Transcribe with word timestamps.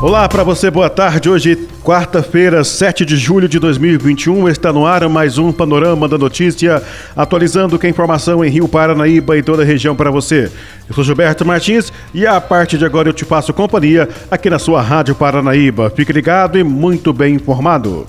Olá 0.00 0.28
para 0.28 0.44
você, 0.44 0.70
boa 0.70 0.88
tarde. 0.88 1.28
Hoje, 1.28 1.58
quarta-feira, 1.82 2.62
7 2.62 3.04
de 3.04 3.16
julho 3.16 3.48
de 3.48 3.58
2021, 3.58 4.48
está 4.48 4.72
no 4.72 4.86
ar 4.86 5.08
mais 5.08 5.38
um 5.38 5.50
Panorama 5.50 6.06
da 6.06 6.16
Notícia, 6.16 6.80
atualizando 7.16 7.76
que 7.76 7.86
a 7.88 7.90
informação 7.90 8.44
em 8.44 8.48
Rio 8.48 8.68
Paranaíba 8.68 9.36
e 9.36 9.42
toda 9.42 9.64
a 9.64 9.66
região 9.66 9.96
para 9.96 10.08
você. 10.08 10.52
Eu 10.88 10.94
sou 10.94 11.02
Gilberto 11.02 11.44
Martins 11.44 11.92
e 12.14 12.24
a 12.28 12.40
partir 12.40 12.78
de 12.78 12.84
agora 12.84 13.08
eu 13.08 13.12
te 13.12 13.24
faço 13.24 13.52
companhia 13.52 14.08
aqui 14.30 14.48
na 14.48 14.60
sua 14.60 14.80
Rádio 14.80 15.16
Paranaíba. 15.16 15.90
Fique 15.90 16.12
ligado 16.12 16.56
e 16.56 16.62
muito 16.62 17.12
bem 17.12 17.34
informado. 17.34 18.06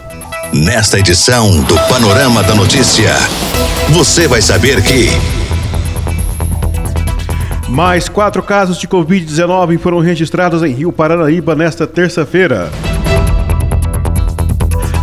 Nesta 0.54 0.99
edição 0.99 1.60
do 1.63 1.76
Panorama 1.88 2.44
da 2.44 2.54
Notícia, 2.54 3.16
você 3.90 4.27
vai 4.27 4.44
saber 4.44 4.84
que. 4.84 5.38
Mais 7.70 8.09
quatro 8.09 8.41
casos 8.41 8.80
de 8.80 8.88
Covid-19 8.88 9.77
foram 9.77 10.00
registrados 10.00 10.64
em 10.64 10.73
Rio 10.73 10.91
Paranaíba 10.91 11.55
nesta 11.55 11.86
terça-feira. 11.86 12.70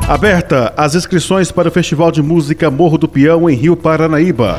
Aberta 0.08 0.72
as 0.76 0.94
inscrições 0.94 1.52
para 1.52 1.68
o 1.68 1.72
Festival 1.72 2.10
de 2.10 2.20
Música 2.20 2.70
Morro 2.70 2.98
do 2.98 3.08
Peão 3.08 3.48
em 3.48 3.54
Rio 3.54 3.76
Paranaíba. 3.76 4.58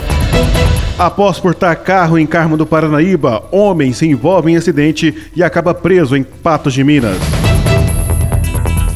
Após 0.98 1.40
portar 1.40 1.76
carro 1.84 2.18
em 2.18 2.26
Carmo 2.26 2.56
do 2.56 2.66
Paranaíba, 2.66 3.44
homem 3.52 3.92
se 3.92 4.08
envolve 4.08 4.52
em 4.52 4.58
acidente 4.58 5.30
e 5.36 5.44
acaba 5.44 5.74
preso 5.74 6.16
em 6.16 6.24
Patos 6.24 6.74
de 6.74 6.84
Minas. 6.84 7.18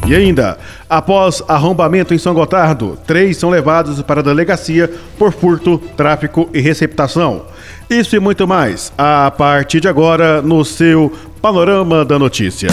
E 0.08 0.16
ainda, 0.16 0.58
após 0.90 1.44
arrombamento 1.48 2.14
em 2.14 2.18
São 2.18 2.34
Gotardo, 2.34 2.98
três 3.06 3.38
são 3.38 3.50
levados 3.50 4.02
para 4.02 4.22
a 4.22 4.24
delegacia 4.24 4.92
por 5.18 5.32
furto, 5.32 5.78
tráfico 5.96 6.50
e 6.54 6.60
receptação. 6.60 7.46
Isso 7.92 8.16
e 8.16 8.22
muito 8.22 8.48
mais 8.48 8.90
a 8.98 9.30
partir 9.30 9.82
de 9.82 9.88
agora 9.90 10.42
no 10.42 10.64
seu 10.64 11.12
Panorama 11.42 12.06
da 12.06 12.18
Notícia. 12.18 12.70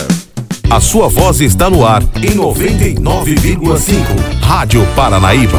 A 0.70 0.78
sua 0.78 1.08
voz 1.08 1.40
está 1.40 1.68
no 1.68 1.84
ar 1.84 2.04
em 2.14 2.36
99,5. 2.36 3.98
Rádio 4.40 4.86
Paranaíba. 4.94 5.58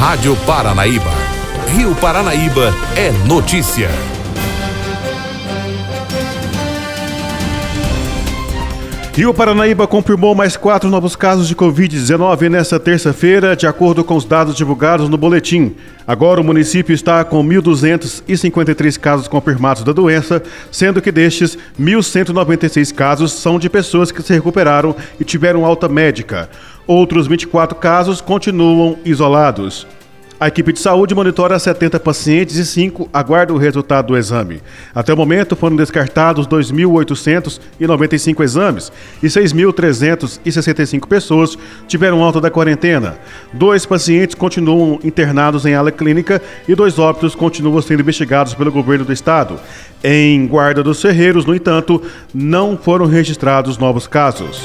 Rádio 0.00 0.34
Paranaíba. 0.46 1.10
Rio 1.76 1.94
Paranaíba 1.96 2.74
é 2.96 3.10
notícia. 3.28 3.90
Rio 9.14 9.34
Paranaíba 9.34 9.86
confirmou 9.86 10.34
mais 10.34 10.56
quatro 10.56 10.88
novos 10.88 11.14
casos 11.14 11.46
de 11.46 11.54
Covid-19 11.54 12.48
nesta 12.48 12.80
terça-feira, 12.80 13.54
de 13.54 13.66
acordo 13.66 14.02
com 14.02 14.16
os 14.16 14.24
dados 14.24 14.56
divulgados 14.56 15.06
no 15.06 15.18
boletim. 15.18 15.76
Agora 16.06 16.40
o 16.40 16.44
município 16.44 16.94
está 16.94 17.22
com 17.22 17.44
1.253 17.44 18.98
casos 18.98 19.28
confirmados 19.28 19.84
da 19.84 19.92
doença, 19.92 20.42
sendo 20.70 21.02
que 21.02 21.12
destes, 21.12 21.58
1.196 21.78 22.94
casos 22.94 23.32
são 23.32 23.58
de 23.58 23.68
pessoas 23.68 24.10
que 24.10 24.22
se 24.22 24.32
recuperaram 24.32 24.96
e 25.20 25.24
tiveram 25.24 25.66
alta 25.66 25.90
médica. 25.90 26.48
Outros 26.86 27.26
24 27.26 27.76
casos 27.76 28.22
continuam 28.22 28.96
isolados. 29.04 29.86
A 30.42 30.48
equipe 30.48 30.72
de 30.72 30.80
saúde 30.80 31.14
monitora 31.14 31.56
70 31.56 32.00
pacientes 32.00 32.56
e 32.56 32.66
5 32.66 33.08
aguardam 33.12 33.54
o 33.54 33.60
resultado 33.60 34.08
do 34.08 34.16
exame. 34.16 34.60
Até 34.92 35.14
o 35.14 35.16
momento 35.16 35.54
foram 35.54 35.76
descartados 35.76 36.48
2.895 36.48 38.42
exames 38.42 38.90
e 39.22 39.26
6.365 39.28 41.06
pessoas 41.06 41.56
tiveram 41.86 42.24
alta 42.24 42.40
da 42.40 42.50
quarentena. 42.50 43.16
Dois 43.52 43.86
pacientes 43.86 44.34
continuam 44.34 44.98
internados 45.04 45.64
em 45.64 45.76
ala 45.76 45.92
clínica 45.92 46.42
e 46.66 46.74
dois 46.74 46.98
óbitos 46.98 47.36
continuam 47.36 47.80
sendo 47.80 48.00
investigados 48.00 48.52
pelo 48.52 48.72
governo 48.72 49.04
do 49.04 49.12
estado. 49.12 49.60
Em 50.02 50.44
Guarda 50.48 50.82
dos 50.82 51.00
Ferreiros, 51.00 51.46
no 51.46 51.54
entanto, 51.54 52.02
não 52.34 52.76
foram 52.76 53.06
registrados 53.06 53.78
novos 53.78 54.08
casos. 54.08 54.60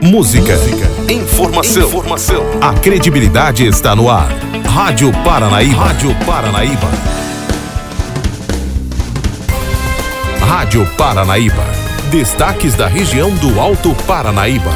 Música, 0.00 0.54
informação, 1.10 1.88
informação. 1.88 2.44
A 2.60 2.72
credibilidade 2.74 3.66
está 3.66 3.96
no 3.96 4.08
ar. 4.08 4.30
Rádio 4.64 5.10
Paranaíba. 5.24 5.74
Rádio 5.74 6.14
Paranaíba. 6.24 6.88
Rádio 10.38 10.86
Paranaíba. 10.96 11.64
Destaques 12.12 12.76
da 12.76 12.86
região 12.86 13.34
do 13.34 13.58
Alto 13.58 13.92
Paranaíba. 14.06 14.70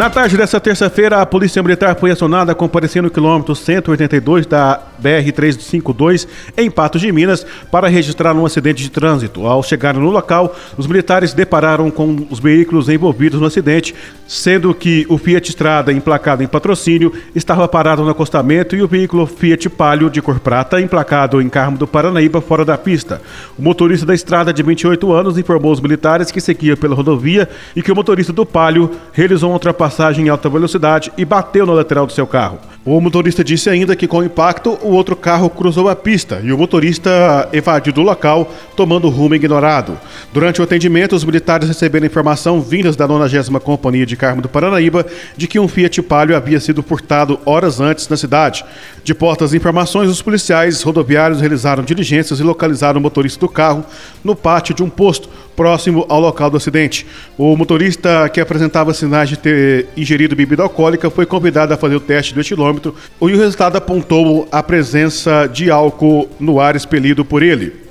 Na 0.00 0.08
tarde 0.08 0.34
dessa 0.34 0.58
terça-feira, 0.58 1.20
a 1.20 1.26
Polícia 1.26 1.62
Militar 1.62 1.94
foi 1.94 2.10
acionada 2.10 2.54
comparecendo 2.54 3.08
no 3.08 3.10
quilômetro 3.10 3.54
182 3.54 4.46
da 4.46 4.80
BR-352 4.98 6.26
em 6.56 6.70
Patos 6.70 7.02
de 7.02 7.12
Minas 7.12 7.44
para 7.70 7.86
registrar 7.86 8.34
um 8.34 8.46
acidente 8.46 8.82
de 8.82 8.90
trânsito. 8.90 9.46
Ao 9.46 9.62
chegar 9.62 9.92
no 9.92 10.08
local, 10.08 10.56
os 10.78 10.86
militares 10.86 11.34
depararam 11.34 11.90
com 11.90 12.26
os 12.30 12.38
veículos 12.38 12.88
envolvidos 12.88 13.42
no 13.42 13.46
acidente, 13.46 13.94
sendo 14.26 14.72
que 14.72 15.04
o 15.06 15.18
Fiat 15.18 15.50
Strada, 15.50 15.92
emplacado 15.92 16.42
em 16.42 16.46
patrocínio, 16.46 17.12
estava 17.34 17.68
parado 17.68 18.02
no 18.02 18.08
acostamento 18.08 18.74
e 18.74 18.82
o 18.82 18.88
veículo 18.88 19.26
Fiat 19.26 19.68
Palio 19.68 20.08
de 20.08 20.22
cor 20.22 20.40
prata, 20.40 20.80
emplacado 20.80 21.42
em 21.42 21.48
Carmo 21.50 21.76
do 21.76 21.86
Paranaíba, 21.86 22.40
fora 22.40 22.64
da 22.64 22.78
pista. 22.78 23.20
O 23.58 23.62
motorista 23.62 24.06
da 24.06 24.14
estrada, 24.14 24.50
de 24.50 24.62
28 24.62 25.12
anos, 25.12 25.36
informou 25.36 25.68
aos 25.68 25.80
militares 25.80 26.30
que 26.30 26.40
seguia 26.40 26.74
pela 26.74 26.94
rodovia 26.94 27.46
e 27.76 27.82
que 27.82 27.92
o 27.92 27.94
motorista 27.94 28.32
do 28.32 28.46
Palio 28.46 28.90
realizou 29.12 29.50
uma 29.50 29.56
ultrapassagem 29.56 29.89
em 30.22 30.28
alta 30.28 30.48
velocidade 30.48 31.12
e 31.16 31.24
bateu 31.24 31.66
na 31.66 31.72
lateral 31.72 32.06
do 32.06 32.12
seu 32.12 32.26
carro. 32.26 32.58
O 32.82 32.98
motorista 32.98 33.44
disse 33.44 33.68
ainda 33.68 33.94
que, 33.94 34.08
com 34.08 34.20
o 34.20 34.24
impacto, 34.24 34.78
o 34.80 34.92
outro 34.92 35.14
carro 35.14 35.50
cruzou 35.50 35.86
a 35.90 35.94
pista 35.94 36.40
e 36.42 36.50
o 36.50 36.56
motorista 36.56 37.46
evadiu 37.52 37.92
do 37.92 38.00
local, 38.00 38.50
tomando 38.74 39.10
rumo 39.10 39.34
ignorado. 39.34 39.98
Durante 40.32 40.62
o 40.62 40.64
atendimento, 40.64 41.14
os 41.14 41.22
militares 41.22 41.68
receberam 41.68 42.06
informação 42.06 42.58
vindas 42.58 42.96
da 42.96 43.06
90 43.06 43.60
Companhia 43.60 44.06
de 44.06 44.16
Carmo 44.16 44.40
do 44.40 44.48
Paranaíba 44.48 45.04
de 45.36 45.46
que 45.46 45.60
um 45.60 45.68
Fiat 45.68 46.00
Palio 46.00 46.34
havia 46.34 46.58
sido 46.58 46.82
furtado 46.82 47.38
horas 47.44 47.80
antes 47.80 48.08
na 48.08 48.16
cidade. 48.16 48.64
De 49.04 49.12
portas 49.12 49.52
informações, 49.52 50.08
os 50.08 50.22
policiais 50.22 50.80
rodoviários 50.82 51.42
realizaram 51.42 51.84
diligências 51.84 52.40
e 52.40 52.42
localizaram 52.42 52.98
o 52.98 53.02
motorista 53.02 53.40
do 53.40 53.48
carro 53.48 53.84
no 54.24 54.34
pátio 54.34 54.74
de 54.74 54.82
um 54.82 54.88
posto 54.88 55.28
próximo 55.60 56.06
ao 56.08 56.18
local 56.18 56.48
do 56.48 56.56
acidente. 56.56 57.06
O 57.36 57.54
motorista 57.54 58.30
que 58.30 58.40
apresentava 58.40 58.94
sinais 58.94 59.28
de 59.28 59.36
ter 59.36 59.88
ingerido 59.94 60.34
bebida 60.34 60.62
alcoólica 60.62 61.10
foi 61.10 61.26
convidado 61.26 61.74
a 61.74 61.76
fazer 61.76 61.96
o 61.96 62.00
teste 62.00 62.32
do 62.32 62.40
etilômetro 62.40 62.79
e 62.88 63.34
o 63.34 63.36
resultado 63.36 63.76
apontou 63.76 64.48
a 64.50 64.62
presença 64.62 65.46
de 65.46 65.70
álcool 65.70 66.28
no 66.38 66.60
ar 66.60 66.76
expelido 66.76 67.24
por 67.24 67.42
ele. 67.42 67.89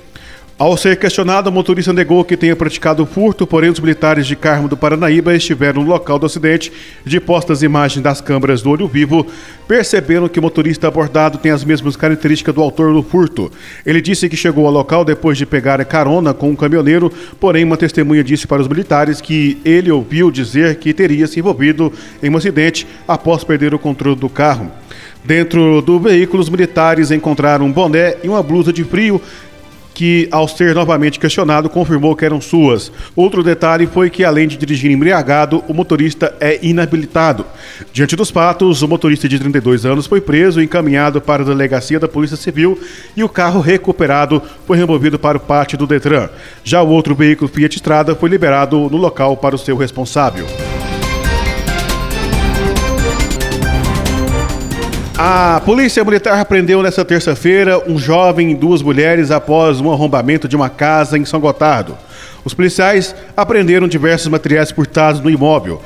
Ao 0.60 0.76
ser 0.76 0.98
questionado, 0.98 1.48
o 1.48 1.52
motorista 1.54 1.90
negou 1.90 2.22
que 2.22 2.36
tenha 2.36 2.54
praticado 2.54 3.02
o 3.02 3.06
furto, 3.06 3.46
porém 3.46 3.70
os 3.70 3.80
militares 3.80 4.26
de 4.26 4.36
Carmo 4.36 4.68
do 4.68 4.76
Paranaíba 4.76 5.34
estiveram 5.34 5.82
no 5.82 5.88
local 5.88 6.18
do 6.18 6.26
acidente 6.26 6.70
de 7.02 7.18
postas 7.18 7.62
imagens 7.62 8.02
das 8.02 8.20
câmeras 8.20 8.60
do 8.60 8.68
olho 8.68 8.86
vivo, 8.86 9.26
perceberam 9.66 10.28
que 10.28 10.38
o 10.38 10.42
motorista 10.42 10.86
abordado 10.86 11.38
tem 11.38 11.50
as 11.50 11.64
mesmas 11.64 11.96
características 11.96 12.54
do 12.54 12.60
autor 12.60 12.92
do 12.92 13.02
furto. 13.02 13.50
Ele 13.86 14.02
disse 14.02 14.28
que 14.28 14.36
chegou 14.36 14.66
ao 14.66 14.72
local 14.72 15.02
depois 15.02 15.38
de 15.38 15.46
pegar 15.46 15.82
carona 15.86 16.34
com 16.34 16.50
um 16.50 16.56
caminhoneiro, 16.56 17.10
porém 17.40 17.64
uma 17.64 17.78
testemunha 17.78 18.22
disse 18.22 18.46
para 18.46 18.60
os 18.60 18.68
militares 18.68 19.18
que 19.18 19.58
ele 19.64 19.90
ouviu 19.90 20.30
dizer 20.30 20.76
que 20.76 20.92
teria 20.92 21.26
se 21.26 21.40
envolvido 21.40 21.90
em 22.22 22.28
um 22.28 22.36
acidente 22.36 22.86
após 23.08 23.42
perder 23.44 23.72
o 23.72 23.78
controle 23.78 24.14
do 24.14 24.28
carro. 24.28 24.70
Dentro 25.24 25.82
do 25.82 26.00
veículo, 26.00 26.42
os 26.42 26.48
militares 26.48 27.10
encontraram 27.10 27.66
um 27.66 27.72
boné 27.72 28.16
e 28.24 28.28
uma 28.28 28.42
blusa 28.42 28.72
de 28.72 28.84
frio 28.84 29.20
que, 29.94 30.28
ao 30.30 30.46
ser 30.48 30.74
novamente 30.74 31.18
questionado, 31.18 31.68
confirmou 31.68 32.16
que 32.16 32.24
eram 32.24 32.40
suas. 32.40 32.90
Outro 33.14 33.42
detalhe 33.42 33.86
foi 33.86 34.10
que, 34.10 34.24
além 34.24 34.48
de 34.48 34.56
dirigir 34.56 34.90
embriagado, 34.90 35.62
o 35.68 35.74
motorista 35.74 36.34
é 36.40 36.58
inabilitado. 36.62 37.44
Diante 37.92 38.16
dos 38.16 38.30
fatos, 38.30 38.82
o 38.82 38.88
motorista 38.88 39.28
de 39.28 39.38
32 39.38 39.84
anos 39.84 40.06
foi 40.06 40.20
preso 40.20 40.60
e 40.60 40.64
encaminhado 40.64 41.20
para 41.20 41.42
a 41.42 41.46
delegacia 41.46 42.00
da 42.00 42.08
Polícia 42.08 42.36
Civil 42.36 42.78
e 43.16 43.24
o 43.24 43.28
carro 43.28 43.60
recuperado 43.60 44.42
foi 44.66 44.76
removido 44.76 45.18
para 45.18 45.36
o 45.36 45.40
pátio 45.40 45.76
do 45.76 45.86
Detran. 45.86 46.28
Já 46.64 46.82
o 46.82 46.88
outro 46.88 47.14
veículo 47.14 47.50
Fiat 47.50 47.76
Strada 47.76 48.14
foi 48.14 48.28
liberado 48.28 48.88
no 48.90 48.96
local 48.96 49.36
para 49.36 49.54
o 49.54 49.58
seu 49.58 49.76
responsável. 49.76 50.46
A 55.22 55.60
polícia 55.66 56.02
militar 56.02 56.46
prendeu 56.46 56.82
nesta 56.82 57.04
terça-feira 57.04 57.78
um 57.86 57.98
jovem 57.98 58.52
e 58.52 58.54
duas 58.54 58.80
mulheres 58.80 59.30
após 59.30 59.78
um 59.78 59.92
arrombamento 59.92 60.48
de 60.48 60.56
uma 60.56 60.70
casa 60.70 61.18
em 61.18 61.26
São 61.26 61.38
Gotardo. 61.38 61.94
Os 62.42 62.54
policiais 62.54 63.14
apreenderam 63.36 63.86
diversos 63.86 64.28
materiais 64.28 64.70
furtados 64.70 65.20
no 65.20 65.28
imóvel. 65.28 65.82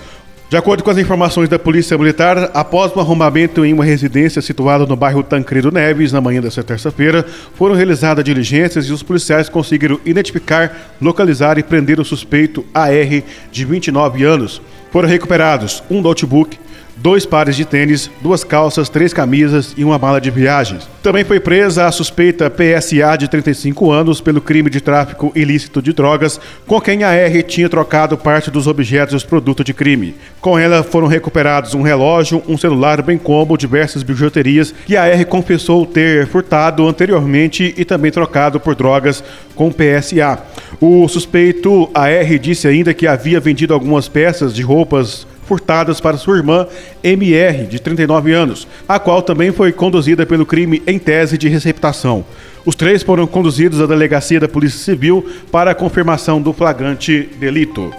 De 0.49 0.57
acordo 0.57 0.85
com 0.85 0.91
as 0.91 0.99
informações 0.99 1.49
da 1.49 1.59
Polícia 1.59 1.99
Militar, 1.99 2.53
após 2.55 2.95
um 2.95 3.01
arrombamento 3.01 3.65
em 3.65 3.73
uma 3.73 3.85
residência 3.85 4.41
situada 4.41 4.87
no 4.87 4.95
bairro 4.95 5.25
Tancredo 5.25 5.73
Neves, 5.73 6.13
na 6.13 6.21
manhã 6.21 6.41
desta 6.41 6.63
terça-feira, 6.63 7.27
foram 7.57 7.75
realizadas 7.75 8.25
diligências 8.25 8.87
e 8.87 8.93
os 8.93 9.03
policiais 9.03 9.49
conseguiram 9.49 9.99
identificar, 10.05 10.95
localizar 11.03 11.59
e 11.59 11.65
prender 11.65 11.99
o 11.99 12.05
suspeito 12.05 12.65
AR, 12.73 13.25
de 13.51 13.65
29 13.65 14.23
anos. 14.23 14.63
Foram 14.93 15.09
recuperados 15.09 15.83
um 15.91 16.01
notebook, 16.01 16.57
dois 17.05 17.27
pares 17.27 17.55
de 17.55 17.67
tênis, 17.67 18.11
duas 18.23 18.43
calças, 18.43 18.89
três 18.89 19.13
camisas 19.13 19.75
e 19.77 19.85
uma 19.85 19.99
mala 19.99 20.19
de 20.19 20.31
viagens. 20.31 20.89
Também 21.03 21.23
foi 21.23 21.39
presa 21.39 21.85
a 21.85 21.93
suspeita 21.93 22.51
PSA 22.51 23.15
de 23.19 23.29
35 23.29 23.93
anos 23.93 24.23
pelo 24.23 24.41
crime 24.41 24.71
de 24.71 24.81
tráfico 24.81 25.31
ilícito 25.35 25.83
de 25.83 25.93
drogas, 25.93 26.41
com 26.67 26.81
quem 26.81 27.05
a 27.05 27.13
R 27.13 27.43
tinha 27.43 27.69
trocado 27.69 28.17
parte 28.17 28.51
dos 28.51 28.67
objetos 28.67 29.13
e 29.13 29.17
os 29.17 29.23
produtos 29.23 29.67
de 29.67 29.75
crime. 29.75 30.15
Com 30.41 30.59
ela 30.59 30.83
foram 30.83 31.07
recuperados 31.07 31.75
um 31.75 31.83
relógio, 31.83 32.43
um 32.49 32.57
celular, 32.57 33.03
bem 33.03 33.19
como 33.19 33.59
diversas 33.59 34.03
bijuterias 34.03 34.75
que 34.87 34.97
a 34.97 35.05
R 35.05 35.27
confessou 35.27 35.85
ter 35.85 36.27
furtado 36.27 36.89
anteriormente 36.89 37.75
e 37.77 37.85
também 37.85 38.11
trocado 38.11 38.59
por 38.59 38.75
drogas 38.75 39.23
com 39.55 39.71
PSA. 39.71 40.39
O 40.81 41.07
suspeito 41.07 41.91
AR 41.93 42.39
disse 42.39 42.67
ainda 42.67 42.95
que 42.95 43.07
havia 43.07 43.39
vendido 43.41 43.75
algumas 43.75 44.09
peças 44.09 44.55
de 44.55 44.63
roupas 44.63 45.27
furtadas 45.47 46.01
para 46.01 46.17
sua 46.17 46.37
irmã 46.37 46.67
MR, 47.03 47.67
de 47.67 47.79
39 47.79 48.33
anos, 48.33 48.67
a 48.89 48.99
qual 48.99 49.23
também 49.23 49.53
foi 49.53 49.73
conduzida 49.73 50.25
pelo 50.27 50.47
crime 50.47 50.83
em 50.87 50.99
tese 50.99 51.39
de 51.39 51.49
receptação. 51.49 52.25
Os 52.65 52.75
três 52.75 53.03
foram 53.03 53.27
conduzidos 53.27 53.81
à 53.81 53.87
delegacia 53.87 54.41
da 54.41 54.49
Polícia 54.49 54.79
Civil 54.79 55.27
para 55.53 55.73
a 55.73 55.75
confirmação 55.75 56.41
do 56.41 56.53
flagrante 56.53 57.29
delito. 57.39 57.93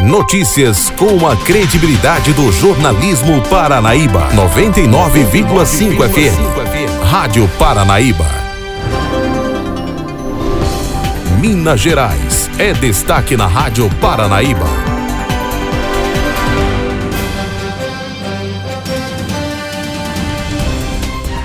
Notícias 0.00 0.90
com 0.90 1.28
a 1.28 1.36
credibilidade 1.36 2.32
do 2.32 2.50
jornalismo 2.50 3.40
Paranaíba. 3.42 4.30
99,5 4.32 6.08
FM. 6.08 7.04
Rádio 7.04 7.48
Paranaíba. 7.58 8.26
Minas 11.40 11.80
Gerais 11.80 12.50
é 12.58 12.72
destaque 12.72 13.36
na 13.36 13.46
Rádio 13.46 13.88
Paranaíba. 14.00 14.91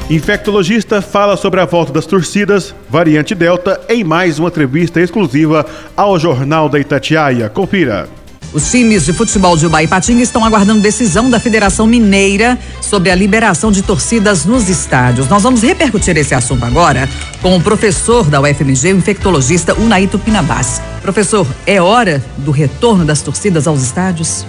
Infectologista 0.09 1.01
fala 1.01 1.35
sobre 1.35 1.59
a 1.59 1.65
volta 1.65 1.91
das 1.91 2.05
torcidas, 2.05 2.73
variante 2.89 3.35
Delta, 3.35 3.81
em 3.89 4.05
mais 4.05 4.39
uma 4.39 4.47
entrevista 4.47 5.01
exclusiva 5.01 5.65
ao 5.97 6.17
Jornal 6.17 6.69
da 6.69 6.79
Itatiaia. 6.79 7.49
Confira. 7.49 8.07
Os 8.53 8.71
times 8.71 9.05
de 9.05 9.11
futebol 9.11 9.57
de 9.57 9.65
Uba 9.65 9.83
e 9.83 9.87
Patinga 9.87 10.23
estão 10.23 10.45
aguardando 10.45 10.79
decisão 10.79 11.29
da 11.29 11.41
Federação 11.41 11.85
Mineira 11.85 12.57
sobre 12.81 13.11
a 13.11 13.15
liberação 13.15 13.69
de 13.69 13.81
torcidas 13.81 14.45
nos 14.45 14.69
estádios. 14.69 15.27
Nós 15.27 15.43
vamos 15.43 15.61
repercutir 15.61 16.15
esse 16.15 16.33
assunto 16.33 16.63
agora 16.63 17.09
com 17.41 17.57
o 17.57 17.61
professor 17.61 18.29
da 18.29 18.39
UFMG, 18.39 18.93
o 18.93 18.97
infectologista 18.97 19.73
Unaito 19.73 20.17
Pinabás. 20.17 20.81
Professor, 21.01 21.45
é 21.65 21.81
hora 21.81 22.23
do 22.37 22.51
retorno 22.51 23.03
das 23.03 23.21
torcidas 23.21 23.67
aos 23.67 23.83
estádios? 23.83 24.45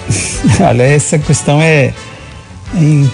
Olha, 0.60 0.82
essa 0.82 1.18
questão 1.18 1.62
é 1.62 1.94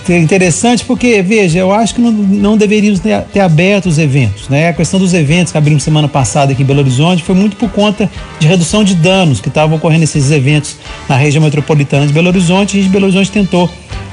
Interessante 0.09 0.85
porque, 0.85 1.23
veja, 1.23 1.61
eu 1.61 1.73
acho 1.73 1.95
que 1.95 2.01
não, 2.01 2.11
não 2.11 2.57
deveríamos 2.57 2.99
ter, 2.99 3.21
ter, 3.33 3.39
aberto 3.39 3.87
os 3.87 3.99
eventos. 3.99 4.49
Né? 4.49 4.69
A 4.69 4.73
questão 4.73 4.99
dos 4.99 5.15
eventos 5.15 5.53
que 5.53 5.59
abrimos 5.59 5.85
semana 5.85 6.09
passada 6.09 6.53
aqui 6.53 6.63
em 6.63 6.67
Belo 6.67 6.81
Horizonte 6.81 7.23
foi 7.23 7.37
muito 7.37 7.57
por 7.57 7.71
conta 7.71 8.11
de 8.41 8.49
redução 8.49 8.83
de 8.83 8.97
danos 8.97 9.41
que 9.41 9.49
estavam 9.49 9.77
ocorrendo 9.77 10.01
nesses 10.01 10.31
eventos 10.33 10.77
na 11.09 11.17
região 11.17 11.43
metropolitana 11.43 12.05
de 12.05 12.13
Belo 12.13 12.29
Horizonte. 12.29 12.79
E 12.79 12.83
de 12.83 12.89
Belo 12.89 13.05
Horizonte 13.05 13.31
tentou 13.31 13.71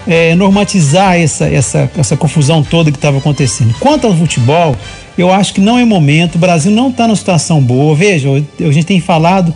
é, 0.08 0.36
normatizar 0.36 1.20
essa, 1.20 1.46
essa, 1.48 1.90
essa 1.98 2.16
confusão 2.16 2.62
toda 2.62 2.92
que 2.92 2.98
estava 2.98 3.18
acontecendo. 3.18 3.74
Quanto 3.80 4.06
ao 4.06 4.16
futebol, 4.16 4.76
eu 5.18 5.34
acho 5.34 5.56
que 5.56 5.62
não 5.62 5.80
é 5.80 5.84
momento, 5.84 6.36
o 6.36 6.40
Brasil 6.40 6.72
não 6.72 6.90
está 6.90 7.08
numa 7.08 7.16
situação 7.16 7.60
boa. 7.60 7.96
Veja, 7.96 8.30
a 8.30 8.72
gente 8.72 8.86
tem 8.86 9.02
falado 9.02 9.52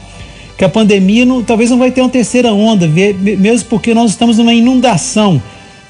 que 0.58 0.66
a 0.66 0.70
pandemia 0.70 1.26
não, 1.26 1.44
talvez 1.44 1.70
não 1.70 1.78
vai 1.78 1.92
ter 1.92 2.02
uma 2.02 2.10
terceira 2.10 2.52
onda, 2.52 2.88
mesmo 2.88 3.70
porque 3.70 3.94
nós 3.94 4.10
estamos 4.12 4.40
numa 4.40 4.54
inundação 4.54 5.42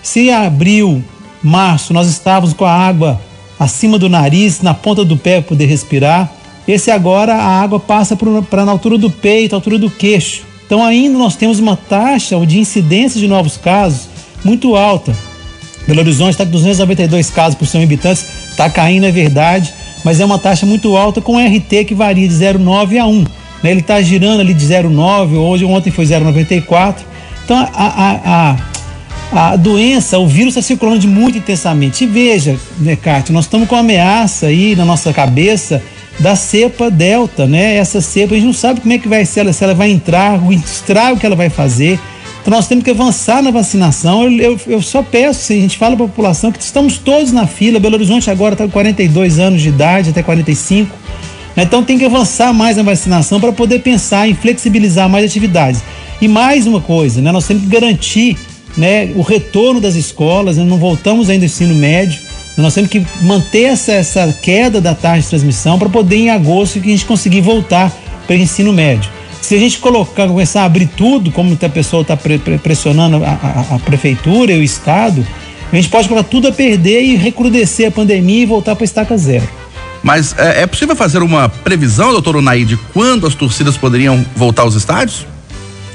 se 0.05 0.29
abril, 0.29 1.03
março, 1.41 1.91
nós 1.91 2.07
estávamos 2.07 2.53
com 2.53 2.63
a 2.63 2.71
água 2.71 3.19
acima 3.59 3.97
do 3.97 4.07
nariz, 4.07 4.61
na 4.61 4.71
ponta 4.71 5.03
do 5.03 5.17
pé 5.17 5.41
para 5.41 5.49
poder 5.49 5.65
respirar, 5.65 6.31
esse 6.67 6.91
agora 6.91 7.33
a 7.33 7.61
água 7.63 7.79
passa 7.79 8.15
para 8.15 8.65
na 8.65 8.71
altura 8.71 8.99
do 8.99 9.09
peito, 9.09 9.55
altura 9.55 9.79
do 9.79 9.89
queixo. 9.89 10.43
Então 10.63 10.85
ainda 10.85 11.17
nós 11.17 11.35
temos 11.35 11.57
uma 11.57 11.75
taxa 11.75 12.37
de 12.45 12.59
incidência 12.59 13.19
de 13.19 13.27
novos 13.27 13.57
casos 13.57 14.07
muito 14.43 14.75
alta. 14.75 15.11
Belo 15.87 16.01
Horizonte 16.01 16.33
está 16.33 16.45
com 16.45 16.51
292 16.51 17.31
casos 17.31 17.55
por 17.57 17.65
100 17.65 17.83
habitantes, 17.83 18.25
está 18.51 18.69
caindo, 18.69 19.07
é 19.07 19.11
verdade, 19.11 19.73
mas 20.03 20.19
é 20.19 20.25
uma 20.25 20.37
taxa 20.37 20.67
muito 20.67 20.95
alta 20.95 21.19
com 21.19 21.39
RT 21.39 21.83
que 21.87 21.95
varia 21.95 22.27
de 22.27 22.33
0,9 22.35 22.99
a 22.99 23.07
1. 23.07 23.19
Né? 23.63 23.71
Ele 23.71 23.79
está 23.79 23.99
girando 24.03 24.41
ali 24.41 24.53
de 24.53 24.65
0,9, 24.67 25.33
hoje 25.33 25.65
ontem 25.65 25.89
foi 25.89 26.05
0,94 26.05 26.97
Então, 27.43 27.57
a, 27.57 27.63
a, 27.73 28.51
a, 28.51 28.74
a 29.35 29.57
doença, 29.57 30.17
o 30.17 30.25
vírus 30.25 30.55
está 30.55 30.61
circulando 30.61 31.05
muito 31.09 31.37
intensamente. 31.37 32.05
E 32.05 32.07
veja, 32.07 32.57
né, 32.79 32.95
Cátia, 32.95 33.33
nós 33.33 33.43
estamos 33.43 33.67
com 33.67 33.75
uma 33.75 33.81
ameaça 33.81 34.45
aí 34.45 34.77
na 34.77 34.85
nossa 34.85 35.11
cabeça 35.11 35.83
da 36.17 36.37
cepa 36.37 36.89
delta, 36.89 37.45
né? 37.45 37.75
Essa 37.75 37.99
cepa, 37.99 38.33
a 38.33 38.37
gente 38.37 38.45
não 38.45 38.53
sabe 38.53 38.79
como 38.79 38.93
é 38.93 38.97
que 38.97 39.09
vai 39.09 39.25
ser, 39.25 39.53
se 39.53 39.61
ela 39.61 39.73
vai 39.73 39.91
entrar, 39.91 40.41
o 40.41 40.53
estrago 40.53 41.19
que 41.19 41.25
ela 41.25 41.35
vai 41.35 41.49
fazer. 41.49 41.99
Então 42.41 42.53
nós 42.53 42.65
temos 42.65 42.85
que 42.85 42.91
avançar 42.91 43.43
na 43.43 43.51
vacinação. 43.51 44.23
Eu, 44.23 44.53
eu, 44.53 44.59
eu 44.67 44.81
só 44.81 45.03
peço, 45.03 45.41
se 45.41 45.53
a 45.53 45.57
gente 45.57 45.77
fala 45.77 45.97
para 45.97 46.05
a 46.05 46.07
população, 46.07 46.49
que 46.49 46.61
estamos 46.61 46.97
todos 46.97 47.33
na 47.33 47.45
fila. 47.45 47.77
Belo 47.77 47.95
Horizonte 47.95 48.31
agora 48.31 48.53
está 48.53 48.63
com 48.63 48.71
42 48.71 49.37
anos 49.37 49.61
de 49.61 49.67
idade, 49.67 50.11
até 50.11 50.23
45. 50.23 50.95
Né? 51.57 51.63
Então 51.63 51.83
tem 51.83 51.97
que 51.97 52.05
avançar 52.05 52.53
mais 52.53 52.77
na 52.77 52.83
vacinação 52.83 53.41
para 53.41 53.51
poder 53.51 53.79
pensar 53.79 54.29
em 54.29 54.33
flexibilizar 54.33 55.09
mais 55.09 55.25
atividades. 55.25 55.83
E 56.21 56.27
mais 56.29 56.65
uma 56.65 56.79
coisa, 56.79 57.21
né? 57.21 57.33
nós 57.33 57.45
temos 57.45 57.63
que 57.63 57.69
garantir 57.69 58.37
né, 58.77 59.11
o 59.15 59.21
retorno 59.21 59.79
das 59.79 59.95
escolas, 59.95 60.57
né? 60.57 60.63
não 60.63 60.77
voltamos 60.77 61.29
ainda 61.29 61.45
ao 61.45 61.47
ensino 61.47 61.73
médio. 61.75 62.19
Nós 62.57 62.73
temos 62.73 62.89
que 62.89 63.05
manter 63.21 63.63
essa, 63.63 63.91
essa 63.91 64.33
queda 64.41 64.79
da 64.79 64.95
taxa 64.95 65.21
de 65.21 65.27
transmissão 65.29 65.77
para 65.77 65.89
poder, 65.89 66.15
em 66.15 66.29
agosto, 66.29 66.79
que 66.79 66.87
a 66.87 66.91
gente 66.91 67.05
conseguir 67.05 67.41
voltar 67.41 67.91
para 68.25 68.35
o 68.35 68.39
ensino 68.39 68.71
médio. 68.71 69.09
Se 69.41 69.55
a 69.55 69.59
gente 69.59 69.77
colocar, 69.77 70.27
começar 70.27 70.61
a 70.61 70.65
abrir 70.65 70.87
tudo, 70.87 71.31
como 71.31 71.57
a 71.61 71.69
pessoa 71.69 72.01
está 72.01 72.17
pressionando 72.17 73.23
a, 73.23 73.29
a, 73.29 73.75
a, 73.75 73.79
prefeitura 73.79 74.53
e 74.53 74.59
o 74.59 74.63
Estado, 74.63 75.25
a 75.71 75.75
gente 75.75 75.89
pode 75.89 76.07
colocar 76.07 76.27
tudo 76.27 76.47
a 76.47 76.51
perder 76.51 77.03
e 77.03 77.15
recrudescer 77.15 77.89
a 77.89 77.91
pandemia 77.91 78.43
e 78.43 78.45
voltar 78.45 78.75
para 78.75 78.83
a 78.83 78.85
estaca 78.85 79.17
zero. 79.17 79.47
Mas 80.01 80.33
é, 80.37 80.61
é, 80.61 80.67
possível 80.67 80.95
fazer 80.95 81.21
uma 81.21 81.49
previsão, 81.49 82.11
doutor 82.11 82.37
Unai, 82.37 82.63
de 82.63 82.77
quando 82.77 83.27
as 83.27 83.35
torcidas 83.35 83.77
poderiam 83.77 84.25
voltar 84.35 84.61
aos 84.61 84.75
estádios? 84.75 85.27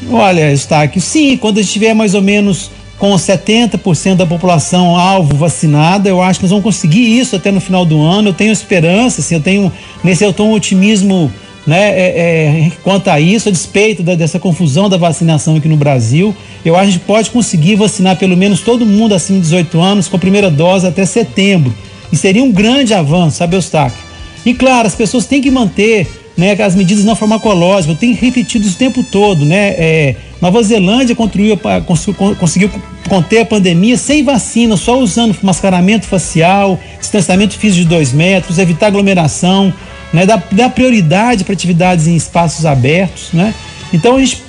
Olha, 0.08 0.50
Eustáquio, 0.50 1.00
sim, 1.00 1.36
quando 1.36 1.58
a 1.58 1.62
gente 1.62 1.72
tiver 1.72 1.94
mais 1.94 2.14
ou 2.14 2.22
menos 2.22 2.70
com 2.98 3.14
70% 3.14 4.16
da 4.16 4.26
população 4.26 4.94
alvo 4.96 5.34
vacinada, 5.34 6.08
eu 6.08 6.22
acho 6.22 6.38
que 6.38 6.44
nós 6.44 6.50
vamos 6.50 6.64
conseguir 6.64 7.18
isso 7.18 7.34
até 7.34 7.50
no 7.50 7.60
final 7.60 7.84
do 7.84 8.00
ano. 8.02 8.28
Eu 8.28 8.34
tenho 8.34 8.52
esperança, 8.52 9.20
assim, 9.20 9.34
eu 9.34 9.40
tenho 9.40 9.72
nesse 10.04 10.22
eu 10.22 10.34
um 10.38 10.52
otimismo 10.52 11.30
né, 11.66 11.90
é, 11.90 12.66
é, 12.66 12.72
quanto 12.82 13.08
a 13.08 13.20
isso, 13.20 13.48
a 13.48 13.52
despeito 13.52 14.02
da, 14.02 14.14
dessa 14.14 14.38
confusão 14.38 14.88
da 14.88 14.96
vacinação 14.96 15.56
aqui 15.56 15.68
no 15.68 15.76
Brasil, 15.76 16.34
eu 16.64 16.74
acho 16.74 16.84
que 16.84 16.88
a 16.88 16.92
gente 16.92 17.04
pode 17.04 17.30
conseguir 17.30 17.76
vacinar 17.76 18.16
pelo 18.16 18.36
menos 18.36 18.60
todo 18.60 18.84
mundo 18.84 19.14
acima 19.14 19.38
de 19.38 19.44
18 19.44 19.80
anos 19.80 20.08
com 20.08 20.16
a 20.16 20.20
primeira 20.20 20.50
dose 20.50 20.86
até 20.86 21.04
setembro. 21.06 21.72
E 22.12 22.16
seria 22.16 22.42
um 22.42 22.50
grande 22.50 22.92
avanço, 22.92 23.38
sabe, 23.38 23.56
Eustáquio? 23.56 23.98
E 24.44 24.52
claro, 24.52 24.86
as 24.86 24.94
pessoas 24.94 25.26
têm 25.26 25.40
que 25.40 25.50
manter 25.50 26.08
né, 26.40 26.52
as 26.62 26.74
medidas 26.74 27.04
não 27.04 27.14
farmacológicas, 27.14 27.88
eu 27.88 27.94
tenho 27.94 28.16
repetido 28.16 28.66
isso 28.66 28.74
o 28.74 28.78
tempo 28.78 29.04
todo, 29.04 29.44
né? 29.44 29.74
É, 29.76 30.16
Nova 30.40 30.62
Zelândia 30.62 31.14
conseguiu 31.14 32.70
conter 33.08 33.40
a 33.40 33.44
pandemia 33.44 33.96
sem 33.98 34.24
vacina, 34.24 34.76
só 34.76 34.98
usando 34.98 35.36
mascaramento 35.42 36.06
facial, 36.06 36.80
distanciamento 36.98 37.58
físico 37.58 37.82
de 37.82 37.88
dois 37.88 38.12
metros, 38.12 38.58
evitar 38.58 38.86
aglomeração 38.86 39.72
né, 40.12 40.26
dar, 40.26 40.42
dar 40.50 40.70
prioridade 40.70 41.44
para 41.44 41.52
atividades 41.52 42.06
em 42.06 42.16
espaços 42.16 42.66
abertos, 42.66 43.28
né? 43.32 43.54
Então 43.92 44.16
a 44.16 44.20
gente, 44.20 44.42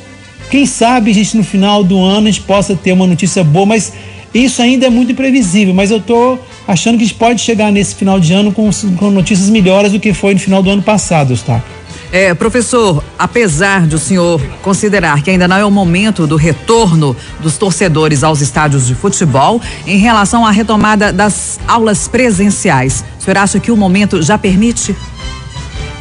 quem 0.50 0.66
sabe 0.66 1.12
a 1.12 1.14
gente 1.14 1.38
no 1.38 1.44
final 1.44 1.84
do 1.84 2.00
ano 2.00 2.28
a 2.28 2.32
gente 2.32 2.42
possa 2.42 2.76
ter 2.76 2.92
uma 2.92 3.08
notícia 3.08 3.44
boa, 3.44 3.66
mas 3.66 3.94
isso 4.34 4.62
ainda 4.62 4.88
é 4.88 4.90
muito 4.90 5.12
imprevisível, 5.12 5.74
mas 5.74 5.92
eu 5.92 5.98
estou 5.98 6.40
achando 6.68 6.98
que 6.98 7.04
a 7.04 7.08
gente 7.08 7.18
pode 7.18 7.42
chegar 7.42 7.72
nesse 7.72 7.96
final 7.96 8.20
de 8.20 8.34
ano 8.34 8.52
com, 8.52 8.70
com 8.98 9.12
notícias 9.12 9.50
melhores 9.50 9.92
do 9.92 10.00
que 10.00 10.14
foi 10.14 10.34
no 10.34 10.40
final 10.40 10.64
do 10.64 10.70
ano 10.70 10.82
passado, 10.82 11.32
Eustáquio. 11.32 11.81
É, 12.12 12.34
professor, 12.34 13.02
apesar 13.18 13.88
de 13.88 13.96
o 13.96 14.00
senhor 14.00 14.42
considerar 14.62 15.24
que 15.24 15.30
ainda 15.30 15.48
não 15.48 15.56
é 15.56 15.64
o 15.64 15.72
momento 15.72 16.28
do 16.28 16.36
retorno 16.36 17.16
dos 17.40 17.58
torcedores 17.58 18.22
aos 18.22 18.42
estádios 18.42 18.86
de 18.86 18.94
futebol, 18.94 19.62
em 19.88 19.98
relação 19.98 20.46
à 20.46 20.52
retomada 20.52 21.14
das 21.14 21.58
aulas 21.66 22.10
presenciais, 22.10 23.06
o 23.18 23.24
senhor 23.24 23.38
acha 23.38 23.62
que 23.62 23.72
o 23.72 23.78
momento 23.78 24.22
já 24.22 24.38
permite? 24.38 24.94